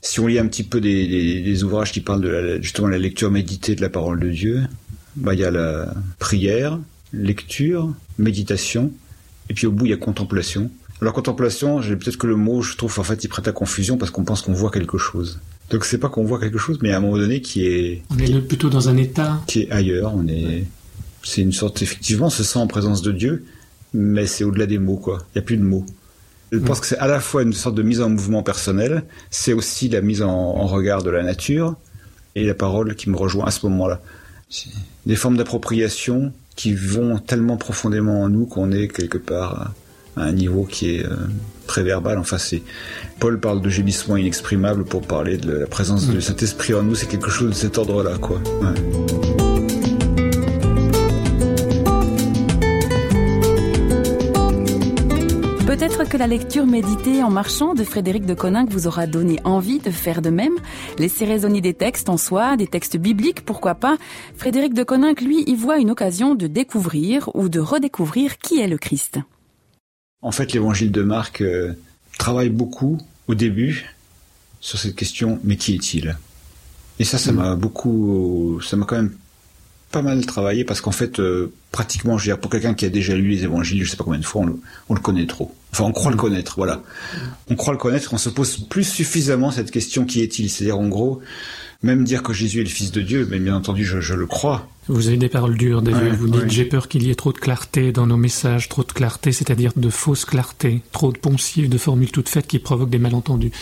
Si 0.00 0.20
on 0.20 0.26
lit 0.26 0.38
un 0.38 0.46
petit 0.46 0.62
peu 0.62 0.80
des, 0.80 1.06
des- 1.08 1.42
des 1.42 1.64
ouvrages 1.64 1.92
qui 1.92 2.00
parlent 2.00 2.20
de 2.22 2.28
la, 2.28 2.60
justement 2.60 2.88
la 2.88 2.98
lecture 2.98 3.30
méditée 3.30 3.74
de 3.74 3.80
la 3.80 3.88
parole 3.88 4.20
de 4.20 4.28
Dieu, 4.30 4.62
bah, 5.16 5.34
il 5.34 5.40
y 5.40 5.44
a 5.44 5.50
la 5.50 5.92
prière, 6.18 6.78
lecture, 7.12 7.92
méditation, 8.18 8.92
et 9.50 9.54
puis 9.54 9.66
au 9.66 9.72
bout 9.72 9.86
il 9.86 9.90
y 9.90 9.94
a 9.94 9.96
contemplation. 9.96 10.70
Alors 11.00 11.14
contemplation, 11.14 11.80
peut-être 11.80 12.16
que 12.16 12.26
le 12.26 12.36
mot, 12.36 12.60
je 12.62 12.76
trouve 12.76 12.98
en 12.98 13.04
fait, 13.04 13.22
il 13.24 13.28
prête 13.28 13.46
à 13.48 13.52
confusion 13.52 13.96
parce 13.96 14.10
qu'on 14.10 14.24
pense 14.24 14.42
qu'on 14.42 14.52
voit 14.52 14.70
quelque 14.70 14.98
chose. 14.98 15.40
Donc 15.70 15.84
c'est 15.84 15.98
pas 15.98 16.08
qu'on 16.08 16.24
voit 16.24 16.40
quelque 16.40 16.58
chose, 16.58 16.78
mais 16.82 16.92
à 16.92 16.96
un 16.96 17.00
moment 17.00 17.18
donné 17.18 17.40
qui 17.40 17.66
est 17.66 18.02
On 18.10 18.18
est 18.18 18.40
plutôt 18.40 18.68
dans 18.68 18.88
un 18.88 18.96
état. 18.96 19.40
qui 19.46 19.60
est 19.62 19.70
ailleurs. 19.70 20.14
On 20.16 20.26
est, 20.26 20.64
c'est 21.22 21.42
une 21.42 21.52
sorte 21.52 21.82
effectivement, 21.82 22.26
on 22.26 22.30
se 22.30 22.42
sent 22.42 22.58
en 22.58 22.66
présence 22.66 23.02
de 23.02 23.12
Dieu, 23.12 23.44
mais 23.94 24.26
c'est 24.26 24.42
au-delà 24.44 24.66
des 24.66 24.78
mots 24.78 24.96
quoi. 24.96 25.24
Il 25.34 25.36
y 25.36 25.40
a 25.40 25.42
plus 25.42 25.56
de 25.56 25.62
mots. 25.62 25.84
Je 26.50 26.58
pense 26.58 26.80
que 26.80 26.86
c'est 26.86 26.98
à 26.98 27.06
la 27.06 27.20
fois 27.20 27.42
une 27.42 27.52
sorte 27.52 27.74
de 27.74 27.82
mise 27.82 28.00
en 28.00 28.08
mouvement 28.08 28.42
personnel, 28.42 29.04
c'est 29.30 29.52
aussi 29.52 29.88
la 29.88 30.00
mise 30.00 30.22
en, 30.22 30.30
en 30.30 30.66
regard 30.66 31.02
de 31.02 31.10
la 31.10 31.22
nature 31.22 31.74
et 32.34 32.44
la 32.44 32.54
parole 32.54 32.94
qui 32.94 33.10
me 33.10 33.16
rejoint 33.16 33.46
à 33.46 33.50
ce 33.50 33.66
moment-là. 33.66 34.00
Des 35.04 35.16
formes 35.16 35.36
d'appropriation 35.36 36.32
qui 36.56 36.74
vont 36.74 37.18
tellement 37.18 37.56
profondément 37.56 38.22
en 38.22 38.28
nous 38.28 38.46
qu'on 38.46 38.72
est 38.72 38.88
quelque 38.88 39.18
part 39.18 39.72
à 40.16 40.22
un 40.24 40.32
niveau 40.32 40.64
qui 40.64 40.96
est 40.96 41.04
euh, 41.04 41.14
très 41.66 41.82
verbal. 41.82 42.18
Enfin, 42.18 42.38
c'est 42.38 42.62
Paul 43.20 43.38
parle 43.38 43.60
de 43.62 43.68
gémissement 43.68 44.16
inexprimable 44.16 44.84
pour 44.84 45.02
parler 45.02 45.36
de 45.36 45.52
la 45.52 45.66
présence 45.66 46.08
de 46.08 46.18
cet 46.20 46.42
esprit 46.42 46.74
en 46.74 46.82
nous. 46.82 46.94
C'est 46.94 47.06
quelque 47.06 47.30
chose 47.30 47.50
de 47.50 47.54
cet 47.54 47.78
ordre-là, 47.78 48.18
quoi. 48.18 48.38
Ouais. 48.60 49.37
Que 56.08 56.16
la 56.16 56.26
lecture 56.26 56.64
méditée 56.64 57.22
en 57.22 57.30
marchant 57.30 57.74
de 57.74 57.84
Frédéric 57.84 58.24
de 58.24 58.32
Coninck 58.32 58.70
vous 58.70 58.86
aura 58.86 59.06
donné 59.06 59.40
envie 59.44 59.78
de 59.78 59.90
faire 59.90 60.22
de 60.22 60.30
même. 60.30 60.54
Laisser 60.98 61.26
résonner 61.26 61.60
des 61.60 61.74
textes 61.74 62.08
en 62.08 62.16
soi, 62.16 62.56
des 62.56 62.66
textes 62.66 62.96
bibliques, 62.96 63.44
pourquoi 63.44 63.74
pas. 63.74 63.98
Frédéric 64.34 64.72
de 64.72 64.84
Coninck, 64.84 65.20
lui, 65.20 65.42
y 65.46 65.54
voit 65.54 65.78
une 65.78 65.90
occasion 65.90 66.34
de 66.34 66.46
découvrir 66.46 67.30
ou 67.34 67.48
de 67.48 67.60
redécouvrir 67.60 68.38
qui 68.38 68.58
est 68.58 68.68
le 68.68 68.78
Christ. 68.78 69.18
En 70.22 70.30
fait, 70.30 70.52
l'évangile 70.52 70.92
de 70.92 71.02
Marc 71.02 71.42
euh, 71.42 71.74
travaille 72.18 72.50
beaucoup 72.50 72.98
au 73.26 73.34
début 73.34 73.94
sur 74.60 74.78
cette 74.78 74.96
question 74.96 75.38
mais 75.44 75.56
qui 75.56 75.74
est-il? 75.74 76.16
Et 76.98 77.04
ça, 77.04 77.18
ça 77.18 77.32
m'a 77.32 77.54
beaucoup, 77.54 78.60
ça 78.62 78.76
m'a 78.76 78.86
quand 78.86 78.96
même 78.96 79.14
pas 79.90 80.02
mal 80.02 80.24
travaillé 80.26 80.64
parce 80.64 80.80
qu'en 80.80 80.92
fait, 80.92 81.18
euh, 81.18 81.52
pratiquement, 81.72 82.18
je 82.18 82.24
veux 82.24 82.34
dire, 82.34 82.40
pour 82.40 82.50
quelqu'un 82.50 82.74
qui 82.74 82.84
a 82.84 82.90
déjà 82.90 83.14
lu 83.14 83.28
les 83.28 83.44
évangiles, 83.44 83.84
je 83.84 83.90
sais 83.90 83.96
pas 83.96 84.04
combien 84.04 84.20
de 84.20 84.24
fois, 84.24 84.42
on 84.42 84.46
le, 84.46 84.60
on 84.88 84.94
le 84.94 85.00
connaît 85.00 85.26
trop. 85.26 85.54
Enfin, 85.72 85.84
on 85.84 85.92
croit 85.92 86.10
le 86.10 86.16
connaître, 86.16 86.54
voilà. 86.56 86.82
On 87.50 87.54
croit 87.54 87.72
le 87.72 87.78
connaître, 87.78 88.12
on 88.12 88.18
se 88.18 88.28
pose 88.28 88.58
plus 88.68 88.84
suffisamment 88.84 89.50
cette 89.50 89.70
question 89.70 90.04
qui 90.04 90.20
est-il? 90.20 90.50
C'est-à-dire, 90.50 90.78
en 90.78 90.88
gros, 90.88 91.20
même 91.82 92.04
dire 92.04 92.22
que 92.22 92.32
Jésus 92.32 92.60
est 92.60 92.64
le 92.64 92.68
Fils 92.68 92.90
de 92.90 93.00
Dieu, 93.00 93.26
mais 93.30 93.38
bien 93.38 93.54
entendu, 93.54 93.84
je, 93.84 94.00
je 94.00 94.14
le 94.14 94.26
crois. 94.26 94.68
Vous 94.88 95.08
avez 95.08 95.16
des 95.18 95.28
paroles 95.28 95.56
dures, 95.56 95.82
David. 95.82 96.02
Ouais, 96.02 96.10
vous 96.16 96.28
dites 96.28 96.42
ouais. 96.44 96.48
j'ai 96.50 96.64
peur 96.64 96.88
qu'il 96.88 97.02
y 97.02 97.10
ait 97.10 97.14
trop 97.14 97.32
de 97.32 97.38
clarté 97.38 97.92
dans 97.92 98.06
nos 98.06 98.16
messages, 98.16 98.68
trop 98.70 98.82
de 98.82 98.90
clarté, 98.90 99.32
c'est-à-dire 99.32 99.72
de 99.76 99.90
fausse 99.90 100.24
clarté, 100.24 100.80
trop 100.92 101.12
de 101.12 101.18
poncifs, 101.18 101.68
de 101.68 101.76
formules 101.78 102.10
toutes 102.10 102.28
faites 102.30 102.46
qui 102.46 102.58
provoquent 102.58 102.88
des 102.90 102.98
malentendus. 102.98 103.52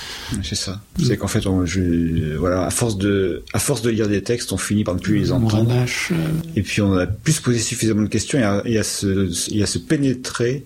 C'est 0.45 0.55
ça. 0.55 0.81
C'est 1.05 1.17
qu'en 1.19 1.27
fait, 1.27 1.47
on, 1.47 1.67
je, 1.67 2.37
voilà, 2.37 2.65
à 2.65 2.71
force 2.71 2.97
de, 2.97 3.43
à 3.53 3.59
force 3.59 3.83
de 3.83 3.91
lire 3.91 4.09
des 4.09 4.23
textes, 4.23 4.53
on 4.53 4.57
finit 4.57 4.85
par 4.85 4.95
ne 4.95 5.01
plus 5.01 5.19
les 5.19 5.33
On 5.33 5.45
entendre. 5.45 5.69
relâche. 5.73 6.11
euh, 6.13 6.17
Et 6.55 6.63
puis 6.63 6.81
on 6.81 6.95
a 6.95 7.07
pu 7.07 7.33
se 7.33 7.43
poser 7.43 7.59
suffisamment 7.59 8.03
de 8.03 8.07
questions 8.09 8.39
et 8.39 8.45
à, 8.45 8.63
et 8.65 8.79
à 8.79 8.85
se, 8.85 9.29
et 9.53 9.63
à 9.63 9.67
se 9.67 9.79
pénétrer 9.79 10.65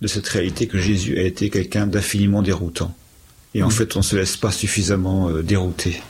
de 0.00 0.06
cette 0.08 0.26
réalité 0.26 0.66
que 0.66 0.78
Jésus 0.78 1.18
a 1.18 1.22
été 1.22 1.48
quelqu'un 1.50 1.86
d'infiniment 1.86 2.42
déroutant. 2.42 2.92
Et 3.54 3.62
en 3.62 3.68
fait, 3.70 3.94
on 3.96 4.02
se 4.02 4.16
laisse 4.16 4.38
pas 4.38 4.50
suffisamment 4.50 5.28
euh, 5.28 5.42
dérouter. 5.42 6.02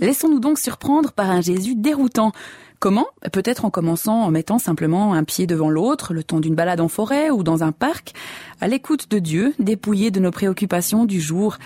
Laissons-nous 0.00 0.40
donc 0.40 0.58
surprendre 0.58 1.12
par 1.12 1.30
un 1.30 1.40
Jésus 1.40 1.74
déroutant. 1.74 2.32
Comment? 2.80 3.06
Peut-être 3.32 3.64
en 3.64 3.70
commençant 3.70 4.22
en 4.22 4.30
mettant 4.30 4.58
simplement 4.58 5.14
un 5.14 5.24
pied 5.24 5.46
devant 5.46 5.70
l'autre, 5.70 6.12
le 6.12 6.22
temps 6.22 6.40
d'une 6.40 6.54
balade 6.54 6.80
en 6.80 6.88
forêt 6.88 7.30
ou 7.30 7.42
dans 7.42 7.62
un 7.62 7.72
parc, 7.72 8.12
à 8.60 8.68
l'écoute 8.68 9.10
de 9.10 9.18
Dieu, 9.18 9.54
dépouillé 9.58 10.10
de 10.10 10.20
nos 10.20 10.30
préoccupations 10.30 11.04
du 11.04 11.20
jour. 11.20 11.56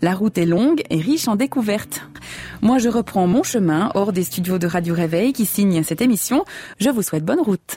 La 0.00 0.14
route 0.14 0.38
est 0.38 0.46
longue 0.46 0.82
et 0.90 0.98
riche 0.98 1.28
en 1.28 1.36
découvertes. 1.36 2.02
Moi, 2.62 2.78
je 2.78 2.88
reprends 2.88 3.26
mon 3.26 3.42
chemin 3.42 3.90
hors 3.94 4.12
des 4.12 4.24
studios 4.24 4.58
de 4.58 4.66
Radio 4.66 4.94
Réveil 4.94 5.32
qui 5.32 5.46
signent 5.46 5.82
cette 5.82 6.00
émission. 6.00 6.44
Je 6.80 6.90
vous 6.90 7.02
souhaite 7.02 7.24
bonne 7.24 7.40
route. 7.40 7.76